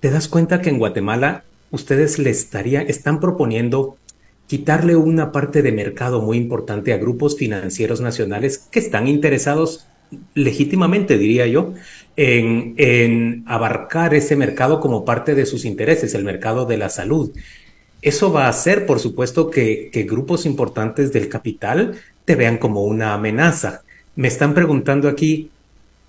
te 0.00 0.10
das 0.10 0.28
cuenta 0.28 0.62
que 0.62 0.70
en 0.70 0.78
Guatemala 0.78 1.44
ustedes 1.70 2.18
le 2.18 2.30
estaría, 2.30 2.80
están 2.80 3.20
proponiendo 3.20 3.98
quitarle 4.48 4.96
una 4.96 5.30
parte 5.30 5.62
de 5.62 5.70
mercado 5.70 6.20
muy 6.22 6.38
importante 6.38 6.92
a 6.92 6.96
grupos 6.96 7.36
financieros 7.36 8.00
nacionales 8.00 8.58
que 8.58 8.80
están 8.80 9.06
interesados 9.06 9.86
legítimamente, 10.34 11.18
diría 11.18 11.46
yo, 11.46 11.74
en, 12.16 13.44
abarcar 13.46 14.14
ese 14.14 14.36
mercado 14.36 14.80
como 14.80 15.04
parte 15.04 15.34
de 15.34 15.44
sus 15.44 15.66
intereses, 15.66 16.14
el 16.14 16.24
mercado 16.24 16.64
de 16.64 16.78
la 16.78 16.88
salud. 16.88 17.30
Eso 18.00 18.32
va 18.32 18.46
a 18.46 18.50
hacer, 18.50 18.86
por 18.86 19.00
supuesto, 19.00 19.50
que, 19.50 19.90
grupos 20.08 20.46
importantes 20.46 21.12
del 21.12 21.28
capital 21.28 21.96
te 22.24 22.34
vean 22.34 22.56
como 22.56 22.84
una 22.84 23.12
amenaza. 23.12 23.82
Me 24.16 24.28
están 24.28 24.54
preguntando 24.54 25.08
aquí, 25.08 25.50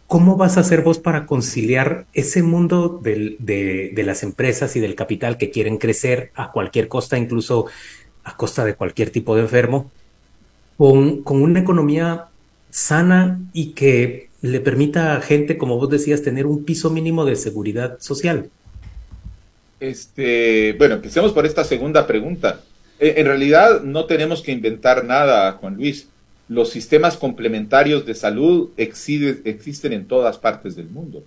¿cómo 0.07 0.37
vas 0.37 0.55
a 0.55 0.61
hacer 0.61 0.81
vos 0.81 0.97
para 0.97 1.25
conciliar 1.25 2.05
ese 2.13 2.41
mundo 2.41 3.01
de, 3.03 3.91
las 3.97 4.23
empresas 4.23 4.77
y 4.77 4.79
del 4.79 4.95
capital 4.95 5.37
que 5.37 5.49
quieren 5.49 5.77
crecer 5.77 6.31
a 6.35 6.51
cualquier 6.51 6.87
costa, 6.87 7.17
incluso 7.17 7.65
a 8.29 8.37
costa 8.37 8.65
de 8.65 8.75
cualquier 8.75 9.09
tipo 9.09 9.35
de 9.35 9.41
enfermo, 9.41 9.91
con, 10.77 11.23
con 11.23 11.41
una 11.41 11.59
economía 11.59 12.27
sana 12.69 13.39
y 13.53 13.71
que 13.71 14.29
le 14.41 14.59
permita 14.59 15.15
a 15.15 15.21
gente, 15.21 15.57
como 15.57 15.77
vos 15.77 15.89
decías, 15.89 16.21
tener 16.21 16.45
un 16.45 16.63
piso 16.63 16.89
mínimo 16.89 17.25
de 17.25 17.35
seguridad 17.35 17.99
social? 17.99 18.49
Este, 19.79 20.73
bueno, 20.73 20.95
empecemos 20.95 21.31
por 21.31 21.45
esta 21.45 21.63
segunda 21.63 22.05
pregunta. 22.07 22.61
Eh, 22.99 23.15
en 23.17 23.25
realidad 23.25 23.81
no 23.81 24.05
tenemos 24.05 24.41
que 24.41 24.51
inventar 24.51 25.05
nada, 25.05 25.51
Juan 25.53 25.75
Luis. 25.75 26.07
Los 26.47 26.69
sistemas 26.69 27.17
complementarios 27.17 28.05
de 28.05 28.15
salud 28.15 28.69
existen 28.77 29.93
en 29.93 30.05
todas 30.05 30.37
partes 30.37 30.75
del 30.75 30.89
mundo. 30.89 31.23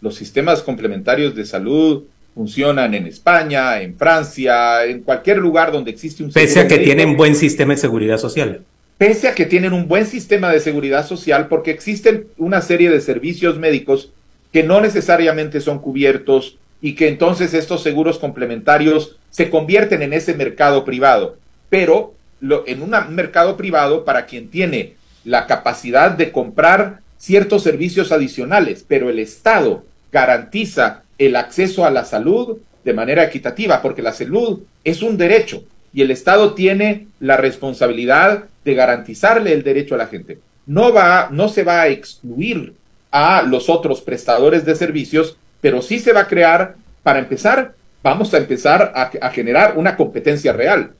Los 0.00 0.14
sistemas 0.14 0.62
complementarios 0.62 1.34
de 1.34 1.44
salud 1.44 2.04
funcionan 2.34 2.94
en 2.94 3.06
España, 3.06 3.80
en 3.80 3.96
Francia, 3.96 4.84
en 4.84 5.00
cualquier 5.02 5.38
lugar 5.38 5.72
donde 5.72 5.90
existe 5.90 6.22
un 6.22 6.32
Pese 6.32 6.60
a 6.60 6.68
que 6.68 6.78
tienen 6.78 7.16
buen 7.16 7.34
sistema 7.34 7.74
de 7.74 7.80
seguridad 7.80 8.18
social. 8.18 8.62
Pese 8.98 9.28
a 9.28 9.34
que 9.34 9.46
tienen 9.46 9.72
un 9.72 9.88
buen 9.88 10.06
sistema 10.06 10.50
de 10.52 10.60
seguridad 10.60 11.06
social, 11.06 11.48
porque 11.48 11.70
existen 11.70 12.26
una 12.36 12.60
serie 12.60 12.90
de 12.90 13.00
servicios 13.00 13.58
médicos 13.58 14.12
que 14.52 14.62
no 14.62 14.80
necesariamente 14.80 15.60
son 15.60 15.80
cubiertos 15.80 16.58
y 16.82 16.94
que 16.94 17.08
entonces 17.08 17.54
estos 17.54 17.82
seguros 17.82 18.18
complementarios 18.18 19.16
se 19.30 19.50
convierten 19.50 20.02
en 20.02 20.12
ese 20.12 20.34
mercado 20.34 20.84
privado. 20.84 21.36
Pero 21.68 22.14
lo, 22.40 22.66
en 22.66 22.82
un 22.82 22.92
mercado 23.10 23.56
privado 23.56 24.04
para 24.04 24.26
quien 24.26 24.48
tiene 24.48 24.94
la 25.24 25.46
capacidad 25.46 26.10
de 26.10 26.32
comprar 26.32 27.00
ciertos 27.18 27.62
servicios 27.62 28.12
adicionales, 28.12 28.84
pero 28.86 29.10
el 29.10 29.18
Estado 29.18 29.84
garantiza 30.10 31.02
el 31.20 31.36
acceso 31.36 31.84
a 31.84 31.90
la 31.90 32.04
salud 32.04 32.58
de 32.82 32.94
manera 32.94 33.22
equitativa, 33.22 33.82
porque 33.82 34.00
la 34.00 34.12
salud 34.12 34.60
es 34.82 35.02
un 35.02 35.18
derecho 35.18 35.62
y 35.92 36.00
el 36.00 36.10
Estado 36.10 36.54
tiene 36.54 37.08
la 37.20 37.36
responsabilidad 37.36 38.44
de 38.64 38.74
garantizarle 38.74 39.52
el 39.52 39.62
derecho 39.62 39.94
a 39.94 39.98
la 39.98 40.06
gente. 40.06 40.38
No 40.66 40.92
va, 40.94 41.28
no 41.30 41.48
se 41.48 41.62
va 41.62 41.82
a 41.82 41.88
excluir 41.88 42.72
a 43.10 43.42
los 43.42 43.68
otros 43.68 44.00
prestadores 44.00 44.64
de 44.64 44.74
servicios, 44.74 45.36
pero 45.60 45.82
sí 45.82 45.98
se 45.98 46.14
va 46.14 46.20
a 46.20 46.28
crear, 46.28 46.76
para 47.02 47.18
empezar, 47.18 47.74
vamos 48.02 48.32
a 48.32 48.38
empezar 48.38 48.92
a, 48.94 49.10
a 49.20 49.30
generar 49.30 49.76
una 49.76 49.96
competencia 49.96 50.54
real. 50.54 50.92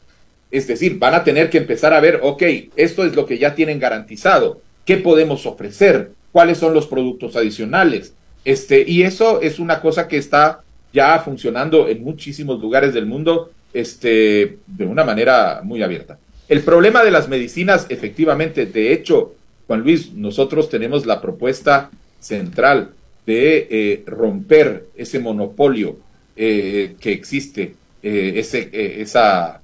Es 0.50 0.66
decir, 0.66 0.98
van 0.98 1.14
a 1.14 1.24
tener 1.24 1.48
que 1.48 1.58
empezar 1.58 1.94
a 1.94 2.00
ver, 2.00 2.20
ok, 2.22 2.42
esto 2.76 3.06
es 3.06 3.16
lo 3.16 3.24
que 3.24 3.38
ya 3.38 3.54
tienen 3.54 3.78
garantizado, 3.78 4.60
¿qué 4.84 4.98
podemos 4.98 5.46
ofrecer? 5.46 6.10
¿Cuáles 6.30 6.58
son 6.58 6.74
los 6.74 6.86
productos 6.86 7.36
adicionales? 7.36 8.12
Este, 8.44 8.84
y 8.86 9.02
eso 9.02 9.40
es 9.40 9.58
una 9.58 9.80
cosa 9.80 10.08
que 10.08 10.16
está 10.16 10.62
ya 10.92 11.18
funcionando 11.20 11.88
en 11.88 12.02
muchísimos 12.02 12.60
lugares 12.60 12.94
del 12.94 13.06
mundo 13.06 13.50
este, 13.72 14.58
de 14.66 14.84
una 14.84 15.04
manera 15.04 15.60
muy 15.62 15.82
abierta. 15.82 16.18
El 16.48 16.62
problema 16.62 17.04
de 17.04 17.12
las 17.12 17.28
medicinas, 17.28 17.86
efectivamente, 17.90 18.66
de 18.66 18.92
hecho, 18.92 19.34
Juan 19.66 19.82
Luis, 19.82 20.12
nosotros 20.14 20.68
tenemos 20.68 21.06
la 21.06 21.20
propuesta 21.20 21.90
central 22.18 22.90
de 23.24 23.68
eh, 23.70 24.02
romper 24.06 24.86
ese 24.96 25.20
monopolio 25.20 25.98
eh, 26.34 26.96
que 26.98 27.12
existe 27.12 27.74
eh, 28.02 28.32
ese, 28.36 28.68
esa, 29.00 29.60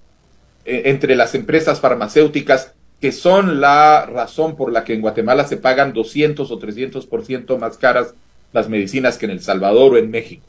entre 0.65 1.17
las 1.17 1.35
empresas 1.35 1.81
farmacéuticas 1.81 2.73
que 3.01 3.13
son 3.13 3.61
la 3.61 4.07
razón 4.07 4.57
por 4.57 4.73
la 4.73 4.85
que 4.85 4.95
en 4.95 5.01
Guatemala 5.01 5.45
se 5.45 5.57
pagan 5.57 5.93
200 5.93 6.51
o 6.51 6.59
300% 6.59 7.59
más 7.59 7.77
caras 7.77 8.15
las 8.57 8.71
medicinas 8.71 9.19
que 9.19 9.27
en 9.27 9.33
El 9.33 9.43
Salvador 9.43 9.93
o 9.93 9.99
en 9.99 10.11
México. 10.11 10.43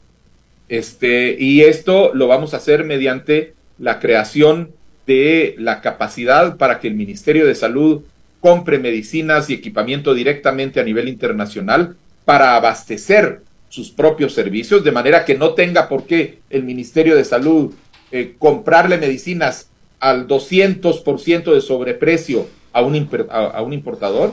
Este, 0.70 1.36
y 1.38 1.60
esto 1.60 2.14
lo 2.14 2.26
vamos 2.26 2.54
a 2.54 2.56
hacer 2.56 2.84
mediante 2.84 3.52
la 3.78 4.00
creación 4.00 4.70
de 5.06 5.54
la 5.58 5.82
capacidad 5.82 6.56
para 6.56 6.80
que 6.80 6.88
el 6.88 6.94
Ministerio 6.94 7.46
de 7.46 7.54
Salud 7.54 8.00
compre 8.40 8.78
medicinas 8.78 9.50
y 9.50 9.54
equipamiento 9.54 10.14
directamente 10.14 10.80
a 10.80 10.84
nivel 10.84 11.06
internacional 11.06 11.96
para 12.24 12.56
abastecer 12.56 13.42
sus 13.68 13.90
propios 13.90 14.32
servicios, 14.32 14.82
de 14.82 14.92
manera 14.92 15.26
que 15.26 15.36
no 15.36 15.52
tenga 15.52 15.86
por 15.86 16.06
qué 16.06 16.38
el 16.48 16.62
Ministerio 16.62 17.14
de 17.14 17.26
Salud 17.26 17.74
eh, 18.10 18.36
comprarle 18.38 18.96
medicinas 18.96 19.68
al 20.00 20.26
200% 20.26 21.52
de 21.52 21.60
sobreprecio 21.60 22.48
a 22.72 22.80
un, 22.80 23.06
a 23.30 23.60
un 23.60 23.74
importador, 23.74 24.32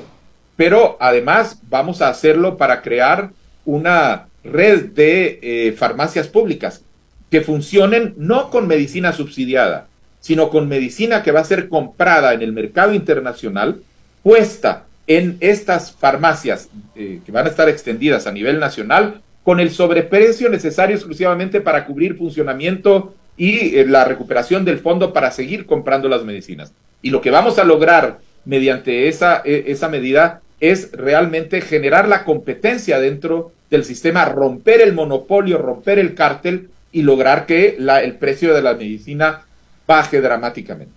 pero 0.55 0.95
además 1.01 1.59
vamos 1.69 2.01
a 2.01 2.07
hacerlo 2.07 2.55
para 2.55 2.81
crear 2.81 3.31
una 3.65 4.27
red 4.43 4.85
de 4.85 5.39
eh, 5.41 5.71
farmacias 5.73 6.27
públicas 6.27 6.81
que 7.29 7.41
funcionen 7.41 8.13
no 8.17 8.49
con 8.49 8.67
medicina 8.67 9.11
subsidiada, 9.11 9.87
sino 10.21 10.49
con 10.49 10.67
medicina 10.69 11.23
que 11.23 11.31
va 11.31 11.41
a 11.41 11.45
ser 11.45 11.69
comprada 11.69 12.33
en 12.33 12.41
el 12.41 12.53
mercado 12.53 12.93
internacional, 12.93 13.81
puesta 14.23 14.85
en 15.07 15.37
estas 15.39 15.91
farmacias 15.91 16.69
eh, 16.95 17.19
que 17.25 17.31
van 17.31 17.45
a 17.45 17.49
estar 17.49 17.69
extendidas 17.69 18.25
a 18.25 18.31
nivel 18.31 18.59
nacional 18.59 19.21
con 19.43 19.59
el 19.59 19.69
sobreprecio 19.69 20.49
necesario 20.49 20.95
exclusivamente 20.95 21.61
para 21.61 21.85
cubrir 21.85 22.17
funcionamiento 22.17 23.13
y 23.37 23.77
eh, 23.77 23.85
la 23.85 24.05
recuperación 24.05 24.65
del 24.65 24.79
fondo 24.79 25.13
para 25.13 25.31
seguir 25.31 25.65
comprando 25.65 26.09
las 26.09 26.23
medicinas. 26.23 26.73
Y 27.01 27.11
lo 27.11 27.21
que 27.21 27.31
vamos 27.31 27.59
a 27.59 27.63
lograr 27.63 28.19
mediante 28.45 29.07
esa, 29.07 29.41
e, 29.45 29.65
esa 29.67 29.89
medida 29.89 30.41
es 30.59 30.91
realmente 30.93 31.61
generar 31.61 32.07
la 32.07 32.23
competencia 32.23 32.99
dentro 32.99 33.51
del 33.75 33.85
sistema, 33.85 34.25
romper 34.25 34.81
el 34.81 34.93
monopolio, 34.93 35.57
romper 35.57 35.99
el 35.99 36.15
cártel 36.15 36.69
y 36.91 37.01
lograr 37.01 37.45
que 37.45 37.75
la, 37.77 38.01
el 38.01 38.15
precio 38.15 38.53
de 38.53 38.61
la 38.61 38.73
medicina 38.73 39.41
baje 39.85 40.21
dramáticamente. 40.21 40.93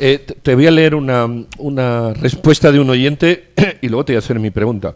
Eh, 0.00 0.24
te 0.42 0.54
voy 0.54 0.66
a 0.66 0.70
leer 0.70 0.94
una, 0.94 1.26
una, 1.58 2.14
respuesta 2.14 2.70
de 2.70 2.78
un 2.78 2.88
oyente 2.88 3.48
y 3.82 3.88
luego 3.88 4.04
te 4.04 4.12
voy 4.12 4.16
a 4.16 4.20
hacer 4.20 4.38
mi 4.38 4.50
pregunta. 4.50 4.94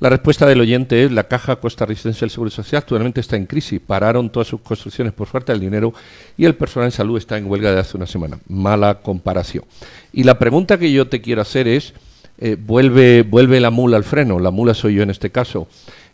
La 0.00 0.08
respuesta 0.08 0.44
del 0.44 0.60
oyente 0.60 1.04
es 1.04 1.12
la 1.12 1.28
Caja 1.28 1.56
Costarricense 1.56 2.20
del 2.20 2.30
Seguro 2.30 2.50
Social 2.50 2.80
actualmente 2.80 3.20
está 3.20 3.36
en 3.36 3.46
crisis. 3.46 3.80
Pararon 3.80 4.28
todas 4.28 4.48
sus 4.48 4.60
construcciones 4.60 5.12
por 5.12 5.28
falta 5.28 5.52
del 5.52 5.60
dinero 5.60 5.94
y 6.36 6.46
el 6.46 6.56
personal 6.56 6.88
de 6.88 6.96
salud 6.96 7.16
está 7.16 7.38
en 7.38 7.46
huelga 7.48 7.72
de 7.72 7.78
hace 7.78 7.96
una 7.96 8.06
semana. 8.06 8.40
Mala 8.48 9.02
comparación. 9.02 9.64
Y 10.12 10.24
la 10.24 10.38
pregunta 10.38 10.78
que 10.78 10.90
yo 10.90 11.06
te 11.06 11.20
quiero 11.20 11.42
hacer 11.42 11.68
es, 11.68 11.94
eh, 12.38 12.56
vuelve, 12.58 13.22
vuelve 13.22 13.60
la 13.60 13.70
mula 13.70 13.98
al 13.98 14.04
freno, 14.04 14.40
la 14.40 14.50
mula 14.50 14.74
soy 14.74 14.94
yo 14.94 15.02
en 15.02 15.10
este 15.10 15.30
caso. 15.30 15.68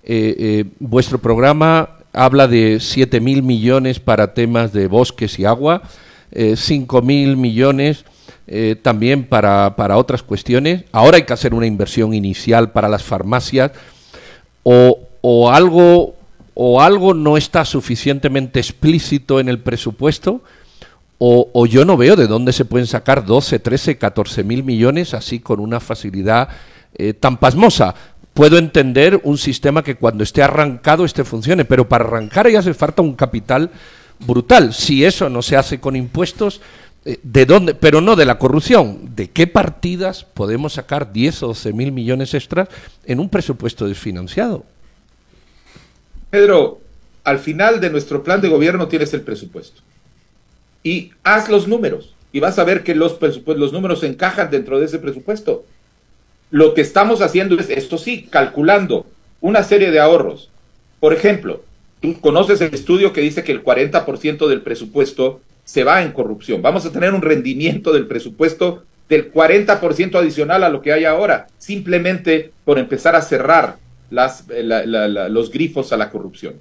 Eh, 0.07 0.65
vuestro 0.79 1.19
programa 1.19 1.91
habla 2.13 2.49
de 2.49 2.77
7.000 2.77 3.43
millones 3.43 4.01
para 4.01 4.33
temas 4.33 4.73
de 4.73 4.87
bosques 4.87 5.39
y 5.39 5.45
agua, 5.45 5.83
5.000 6.33 7.37
millones 7.37 8.05
eh, 8.49 8.77
también 8.81 9.25
para, 9.25 9.75
para, 9.75 9.97
otras 9.97 10.23
cuestiones. 10.23 10.85
Ahora 10.93 11.17
hay 11.17 11.25
que 11.25 11.33
hacer 11.33 11.53
una 11.53 11.67
inversión 11.67 12.15
inicial 12.15 12.71
para 12.71 12.89
las 12.89 13.03
farmacias 13.03 13.73
o, 14.63 15.01
o, 15.21 15.51
algo, 15.51 16.15
o 16.55 16.81
algo 16.81 17.13
no 17.13 17.37
está 17.37 17.65
suficientemente 17.65 18.61
explícito 18.61 19.41
en 19.41 19.49
el 19.49 19.59
presupuesto 19.59 20.43
o, 21.19 21.49
o, 21.53 21.67
yo 21.67 21.85
no 21.85 21.97
veo 21.97 22.15
de 22.15 22.29
dónde 22.29 22.53
se 22.53 22.65
pueden 22.65 22.87
sacar 22.87 23.25
12, 23.25 23.59
13, 23.59 23.99
14 23.99 24.45
mil 24.45 24.63
millones 24.63 25.13
así 25.13 25.41
con 25.41 25.59
una 25.59 25.81
facilidad 25.81 26.49
eh, 26.95 27.15
tan 27.15 27.39
pasmosa. 27.39 27.95
Puedo 28.37 28.59
entender 28.59 29.19
un 29.25 29.39
sistema 29.39 29.83
que 29.83 29.97
cuando 29.97 30.23
esté 30.23 30.43
arrancado 30.43 31.05
este 31.07 31.25
funcione, 31.25 31.65
pero 31.65 31.89
para 31.89 32.05
arrancar 32.05 32.49
ya 32.51 32.59
hace 32.59 32.75
falta 32.75 33.01
un 33.01 33.15
capital 33.15 33.71
brutal. 34.21 34.75
Si 34.75 35.05
eso 35.05 35.31
no 35.31 35.41
se 35.41 35.57
hace 35.57 35.81
con 35.81 35.97
impuestos, 35.97 36.61
eh, 37.07 37.21
¿De 37.23 37.47
dónde? 37.47 37.75
Pero 37.75 38.01
no 38.01 38.17
de 38.17 38.25
la 38.25 38.37
corrupción. 38.37 39.15
¿De 39.15 39.31
qué 39.31 39.47
partidas 39.47 40.25
podemos 40.25 40.73
sacar 40.73 41.13
10 41.13 41.45
o 41.45 41.47
12 41.49 41.73
mil 41.73 41.93
millones 41.93 42.35
extras 42.35 42.69
en 43.05 43.21
un 43.21 43.31
presupuesto 43.31 43.87
desfinanciado? 43.87 44.65
Pedro, 46.29 46.81
al 47.23 47.39
final 47.39 47.81
de 47.81 47.91
nuestro 47.91 48.25
plan 48.25 48.41
de 48.41 48.49
gobierno 48.49 48.89
tienes 48.89 49.15
el 49.15 49.21
presupuesto. 49.21 49.83
Y 50.83 51.13
haz 51.23 51.49
los 51.49 51.69
números. 51.69 52.15
Y 52.33 52.41
vas 52.41 52.59
a 52.59 52.65
ver 52.65 52.83
que 52.83 52.97
los, 52.97 53.19
los 53.47 53.73
números 53.73 54.03
encajan 54.03 54.51
dentro 54.51 54.81
de 54.81 54.87
ese 54.87 54.99
presupuesto. 54.99 55.65
Lo 56.51 56.75
que 56.75 56.81
estamos 56.81 57.23
haciendo 57.23 57.59
es, 57.59 57.71
esto 57.71 57.99
sí, 57.99 58.27
calculando 58.31 59.07
una 59.41 59.63
serie 59.63 59.91
de 59.91 60.01
ahorros. 60.01 60.51
Por 61.01 61.13
ejemplo, 61.13 61.63
tú 62.01 62.21
conoces 62.21 62.61
el 62.61 62.75
estudio 62.75 63.13
que 63.13 63.21
dice 63.21 63.45
que 63.45 63.53
el 63.53 63.65
40% 63.65 64.47
del 64.47 64.63
presupuesto 64.63 65.41
se 65.65 65.85
va 65.85 66.03
en 66.03 66.13
corrupción. 66.13 66.63
Vamos 66.63 66.87
a 66.87 66.93
tener 66.93 67.13
un 67.13 67.23
rendimiento 67.23 67.93
del 67.93 68.07
presupuesto 68.07 68.85
del 69.09 69.33
40% 69.33 70.17
adicional 70.17 70.65
a 70.65 70.69
lo 70.69 70.83
que 70.83 70.93
hay 70.93 71.05
ahora, 71.05 71.47
simplemente 71.59 72.53
por 72.65 72.79
empezar 72.79 73.15
a 73.15 73.23
cerrar 73.23 73.77
las, 74.11 74.45
eh, 74.51 74.63
los 74.65 75.51
grifos 75.51 75.93
a 75.93 75.97
la 75.97 76.11
corrupción. 76.11 76.55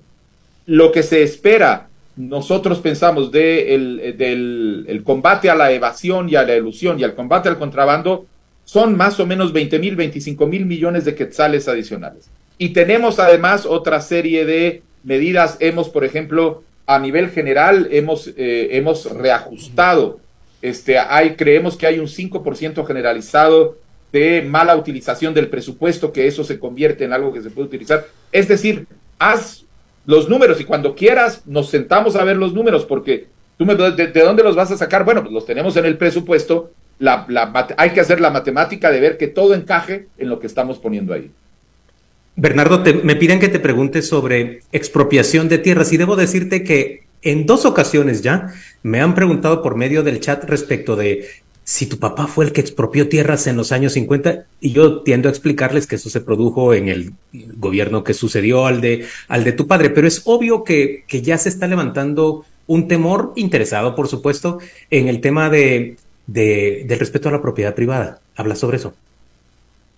Lo 0.66 0.92
que 0.92 1.04
se 1.04 1.24
espera, 1.24 1.88
nosotros 2.16 2.80
pensamos, 2.80 3.32
de 3.32 3.76
el, 3.76 4.16
del 4.18 4.86
el 4.88 5.04
combate 5.04 5.50
a 5.50 5.56
la 5.56 5.72
evasión 5.72 6.30
y 6.30 6.36
a 6.36 6.44
la 6.44 6.56
ilusión 6.56 7.00
y 7.00 7.04
al 7.04 7.16
combate 7.16 7.50
al 7.50 7.58
contrabando, 7.58 8.26
son 8.66 8.98
más 8.98 9.20
o 9.20 9.26
menos 9.26 9.54
20 9.54 9.80
mil, 9.80 9.96
25 9.96 10.46
mil 10.48 10.66
millones 10.66 11.06
de 11.06 11.16
quetzales 11.16 11.68
adicionales. 11.68 12.30
Y 12.58 12.70
tenemos 12.70 13.20
además 13.20 13.66
otra 13.66 14.02
serie 14.02 14.46
de 14.46 14.82
medidas. 15.04 15.58
Hemos, 15.60 15.90
por 15.90 16.04
ejemplo, 16.04 16.64
a 16.88 17.00
nivel 17.00 17.30
general 17.30 17.88
hemos, 17.92 18.28
eh, 18.36 18.70
hemos 18.72 19.06
reajustado. 19.12 20.20
Este, 20.62 20.98
hay, 20.98 21.36
creemos 21.36 21.78
que 21.78 21.88
hay 21.88 22.00
un 22.00 22.08
5% 22.08 22.86
generalizado 22.86 23.78
de 24.12 24.42
mala 24.42 24.76
utilización 24.76 25.34
del 25.34 25.50
presupuesto, 25.50 26.12
que 26.12 26.28
eso 26.28 26.44
se 26.44 26.60
convierte 26.60 27.04
en 27.04 27.14
algo 27.14 27.34
que 27.34 27.42
se 27.42 27.50
puede 27.50 27.68
utilizar. 27.68 28.06
Es 28.32 28.48
decir, 28.48 28.88
haz 29.20 29.66
los 30.06 30.30
números 30.30 30.60
y 30.62 30.66
cuando 30.66 30.96
quieras 30.96 31.42
nos 31.46 31.70
sentamos 31.70 32.16
a 32.16 32.24
ver 32.24 32.38
los 32.38 32.54
números, 32.54 32.86
porque 32.86 33.28
tú 33.58 33.66
me, 33.66 33.76
de, 33.76 34.08
dónde 34.08 34.44
los 34.44 34.56
vas 34.56 34.72
a 34.72 34.78
sacar? 34.78 35.04
Bueno, 35.04 35.22
pues 35.22 35.34
los 35.34 35.46
tenemos 35.46 35.76
en 35.78 35.86
el 35.86 35.98
presupuesto. 35.98 36.72
La, 37.00 37.26
hay 37.78 37.90
que 37.92 38.00
hacer 38.00 38.22
la 38.22 38.30
matemática 38.30 38.90
de 38.90 39.00
ver 39.00 39.18
que 39.18 39.28
todo 39.28 39.54
encaje 39.54 40.08
en 40.18 40.30
lo 40.30 40.40
que 40.40 40.48
estamos 40.48 40.80
poniendo 40.80 41.14
ahí. 41.14 41.30
Bernardo, 42.38 42.84
me 43.04 43.16
piden 43.16 43.40
que 43.40 43.48
te 43.48 43.60
pregunte 43.60 44.02
sobre 44.02 44.62
expropiación 44.72 45.48
de 45.48 45.58
tierras 45.58 45.92
y 45.94 45.98
debo 45.98 46.16
decirte 46.16 46.64
que 46.64 47.04
en 47.22 47.46
dos 47.46 47.66
ocasiones 47.66 48.22
ya 48.22 48.54
me 48.84 49.02
han 49.02 49.16
preguntado 49.16 49.62
por 49.62 49.76
medio 49.76 50.04
del 50.04 50.20
chat 50.20 50.44
respecto 50.44 50.96
de 50.96 51.28
si 51.64 51.88
tu 51.88 51.98
papá 51.98 52.28
fue 52.28 52.46
el 52.46 52.52
que 52.52 52.62
expropió 52.62 53.10
tierras 53.10 53.48
en 53.48 53.58
los 53.58 53.72
años 53.72 53.94
50 53.94 54.46
y 54.62 54.72
yo 54.72 55.02
tiendo 55.02 55.28
a 55.28 55.32
explicarles 55.32 55.88
que 55.88 55.96
eso 55.96 56.12
se 56.12 56.22
produjo 56.22 56.76
en 56.76 56.90
el 56.90 57.14
gobierno 57.34 58.04
que 58.04 58.14
sucedió 58.14 58.68
al 58.68 58.82
de, 58.82 59.06
al 59.28 59.44
de 59.44 59.52
tu 59.52 59.66
padre, 59.66 59.90
pero 59.90 60.08
es 60.08 60.22
obvio 60.26 60.64
que, 60.64 61.04
que 61.08 61.24
ya 61.24 61.40
se 61.40 61.50
está 61.50 61.66
levantando 61.68 62.46
un 62.68 62.88
temor 62.88 63.34
interesado, 63.36 63.96
por 63.96 64.08
supuesto, 64.08 64.60
en 64.92 65.08
el 65.08 65.22
tema 65.22 65.50
de, 65.50 65.98
de, 66.28 66.84
del 66.88 67.00
respeto 67.00 67.30
a 67.30 67.32
la 67.32 67.42
propiedad 67.42 67.76
privada. 67.76 68.20
Habla 68.36 68.56
sobre 68.56 68.78
eso. 68.78 68.94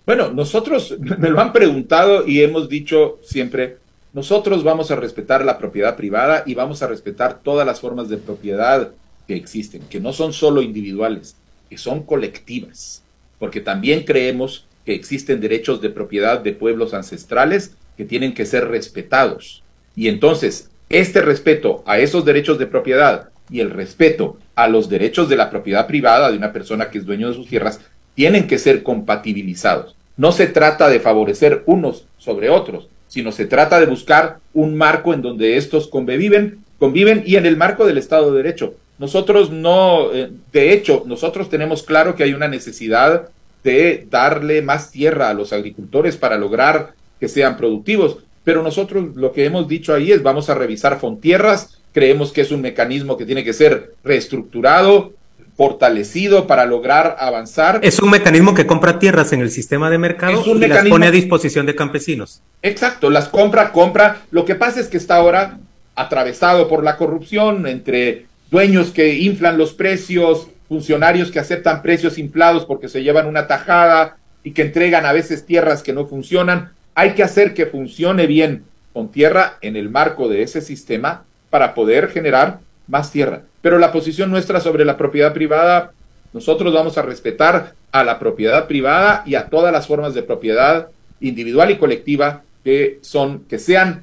Bueno, 0.06 0.30
nosotros 0.32 0.96
me 1.18 1.30
lo 1.30 1.40
han 1.40 1.52
preguntado 1.52 2.26
y 2.26 2.42
hemos 2.42 2.68
dicho 2.68 3.18
siempre, 3.22 3.78
nosotros 4.12 4.64
vamos 4.64 4.90
a 4.90 4.96
respetar 4.96 5.44
la 5.44 5.58
propiedad 5.58 5.96
privada 5.96 6.42
y 6.46 6.54
vamos 6.54 6.82
a 6.82 6.86
respetar 6.86 7.40
todas 7.42 7.66
las 7.66 7.80
formas 7.80 8.08
de 8.08 8.16
propiedad 8.16 8.90
que 9.26 9.36
existen, 9.36 9.82
que 9.90 10.00
no 10.00 10.12
son 10.12 10.32
solo 10.32 10.62
individuales, 10.62 11.36
que 11.68 11.76
son 11.76 12.02
colectivas, 12.02 13.02
porque 13.38 13.60
también 13.60 14.04
creemos 14.04 14.66
que 14.86 14.94
existen 14.94 15.40
derechos 15.40 15.82
de 15.82 15.90
propiedad 15.90 16.40
de 16.40 16.54
pueblos 16.54 16.94
ancestrales 16.94 17.74
que 17.98 18.06
tienen 18.06 18.32
que 18.32 18.46
ser 18.46 18.68
respetados. 18.68 19.62
Y 19.94 20.08
entonces, 20.08 20.70
este 20.88 21.20
respeto 21.20 21.82
a 21.84 21.98
esos 21.98 22.24
derechos 22.24 22.58
de 22.58 22.66
propiedad 22.66 23.28
y 23.50 23.60
el 23.60 23.70
respeto 23.70 24.38
a 24.54 24.68
los 24.68 24.88
derechos 24.88 25.28
de 25.28 25.36
la 25.36 25.50
propiedad 25.50 25.86
privada 25.86 26.30
de 26.30 26.36
una 26.36 26.52
persona 26.52 26.90
que 26.90 26.98
es 26.98 27.06
dueño 27.06 27.28
de 27.28 27.34
sus 27.34 27.48
tierras 27.48 27.80
tienen 28.14 28.46
que 28.46 28.58
ser 28.58 28.82
compatibilizados. 28.82 29.94
No 30.16 30.32
se 30.32 30.48
trata 30.48 30.88
de 30.88 30.98
favorecer 30.98 31.62
unos 31.66 32.04
sobre 32.18 32.50
otros, 32.50 32.88
sino 33.06 33.32
se 33.32 33.46
trata 33.46 33.78
de 33.78 33.86
buscar 33.86 34.38
un 34.52 34.76
marco 34.76 35.14
en 35.14 35.22
donde 35.22 35.56
estos 35.56 35.86
conviven, 35.86 36.58
conviven 36.78 37.22
y 37.24 37.36
en 37.36 37.46
el 37.46 37.56
marco 37.56 37.86
del 37.86 37.98
Estado 37.98 38.30
de 38.30 38.42
Derecho. 38.42 38.74
Nosotros 38.98 39.50
no, 39.50 40.12
eh, 40.12 40.30
de 40.52 40.72
hecho, 40.72 41.04
nosotros 41.06 41.48
tenemos 41.48 41.84
claro 41.84 42.16
que 42.16 42.24
hay 42.24 42.34
una 42.34 42.48
necesidad 42.48 43.28
de 43.62 44.06
darle 44.10 44.62
más 44.62 44.90
tierra 44.90 45.30
a 45.30 45.34
los 45.34 45.52
agricultores 45.52 46.16
para 46.16 46.36
lograr 46.36 46.94
que 47.20 47.28
sean 47.28 47.56
productivos, 47.56 48.18
pero 48.44 48.62
nosotros 48.62 49.16
lo 49.16 49.32
que 49.32 49.44
hemos 49.44 49.68
dicho 49.68 49.94
ahí 49.94 50.10
es 50.10 50.22
vamos 50.22 50.50
a 50.50 50.54
revisar 50.54 50.98
Fontierras, 50.98 51.77
creemos 51.98 52.30
que 52.30 52.42
es 52.42 52.52
un 52.52 52.60
mecanismo 52.60 53.16
que 53.16 53.26
tiene 53.26 53.42
que 53.42 53.52
ser 53.52 53.94
reestructurado, 54.04 55.14
fortalecido 55.56 56.46
para 56.46 56.64
lograr 56.64 57.16
avanzar. 57.18 57.80
Es 57.82 57.98
un 57.98 58.08
mecanismo 58.08 58.54
que 58.54 58.68
compra 58.68 59.00
tierras 59.00 59.32
en 59.32 59.40
el 59.40 59.50
sistema 59.50 59.90
de 59.90 59.98
mercado 59.98 60.44
y 60.46 60.68
las 60.68 60.86
pone 60.86 61.08
a 61.08 61.10
disposición 61.10 61.66
de 61.66 61.74
campesinos. 61.74 62.40
Exacto, 62.62 63.10
las 63.10 63.28
compra, 63.28 63.72
compra. 63.72 64.20
Lo 64.30 64.44
que 64.44 64.54
pasa 64.54 64.78
es 64.78 64.86
que 64.86 64.96
está 64.96 65.16
ahora 65.16 65.58
atravesado 65.96 66.68
por 66.68 66.84
la 66.84 66.96
corrupción 66.96 67.66
entre 67.66 68.26
dueños 68.52 68.92
que 68.92 69.14
inflan 69.14 69.58
los 69.58 69.72
precios, 69.72 70.46
funcionarios 70.68 71.32
que 71.32 71.40
aceptan 71.40 71.82
precios 71.82 72.16
inflados 72.16 72.64
porque 72.64 72.88
se 72.88 73.02
llevan 73.02 73.26
una 73.26 73.48
tajada 73.48 74.18
y 74.44 74.52
que 74.52 74.62
entregan 74.62 75.04
a 75.04 75.12
veces 75.12 75.46
tierras 75.46 75.82
que 75.82 75.92
no 75.92 76.06
funcionan. 76.06 76.70
Hay 76.94 77.14
que 77.14 77.24
hacer 77.24 77.54
que 77.54 77.66
funcione 77.66 78.28
bien 78.28 78.62
con 78.92 79.10
tierra 79.10 79.58
en 79.62 79.74
el 79.74 79.90
marco 79.90 80.28
de 80.28 80.42
ese 80.42 80.60
sistema 80.60 81.24
para 81.50 81.74
poder 81.74 82.08
generar 82.08 82.60
más 82.86 83.12
tierra. 83.12 83.42
Pero 83.62 83.78
la 83.78 83.92
posición 83.92 84.30
nuestra 84.30 84.60
sobre 84.60 84.84
la 84.84 84.96
propiedad 84.96 85.32
privada, 85.32 85.92
nosotros 86.32 86.72
vamos 86.72 86.98
a 86.98 87.02
respetar 87.02 87.74
a 87.92 88.04
la 88.04 88.18
propiedad 88.18 88.66
privada 88.66 89.22
y 89.26 89.34
a 89.34 89.46
todas 89.46 89.72
las 89.72 89.86
formas 89.86 90.14
de 90.14 90.22
propiedad 90.22 90.88
individual 91.20 91.70
y 91.70 91.78
colectiva 91.78 92.42
que 92.64 92.98
son, 93.02 93.44
que 93.44 93.58
sean 93.58 94.02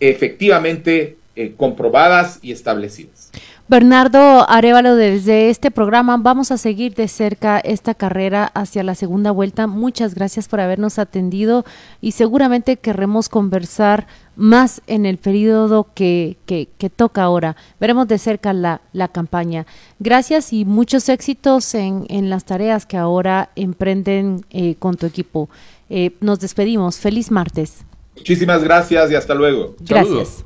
efectivamente 0.00 1.16
eh, 1.34 1.54
comprobadas 1.56 2.38
y 2.42 2.52
establecidas. 2.52 3.30
Bernardo 3.68 4.48
Arevalo, 4.48 4.94
desde 4.94 5.50
este 5.50 5.72
programa 5.72 6.16
vamos 6.18 6.52
a 6.52 6.56
seguir 6.56 6.94
de 6.94 7.08
cerca 7.08 7.58
esta 7.58 7.94
carrera 7.94 8.44
hacia 8.54 8.84
la 8.84 8.94
segunda 8.94 9.32
vuelta. 9.32 9.66
Muchas 9.66 10.14
gracias 10.14 10.46
por 10.46 10.60
habernos 10.60 11.00
atendido 11.00 11.64
y 12.00 12.12
seguramente 12.12 12.76
querremos 12.76 13.28
conversar 13.28 14.06
más 14.36 14.82
en 14.86 15.04
el 15.04 15.18
periodo 15.18 15.88
que, 15.94 16.36
que, 16.46 16.68
toca 16.90 17.24
ahora. 17.24 17.56
Veremos 17.80 18.06
de 18.06 18.18
cerca 18.18 18.52
la, 18.52 18.82
la 18.92 19.08
campaña. 19.08 19.66
Gracias 19.98 20.52
y 20.52 20.64
muchos 20.64 21.08
éxitos 21.08 21.74
en, 21.74 22.06
en 22.08 22.30
las 22.30 22.44
tareas 22.44 22.86
que 22.86 22.96
ahora 22.96 23.50
emprenden 23.56 24.44
eh, 24.50 24.76
con 24.78 24.96
tu 24.96 25.06
equipo. 25.06 25.48
Eh, 25.90 26.12
nos 26.20 26.38
despedimos. 26.38 26.98
Feliz 26.98 27.32
martes. 27.32 27.78
Muchísimas 28.14 28.62
gracias 28.62 29.10
y 29.10 29.16
hasta 29.16 29.34
luego. 29.34 29.74
Gracias. 29.80 30.44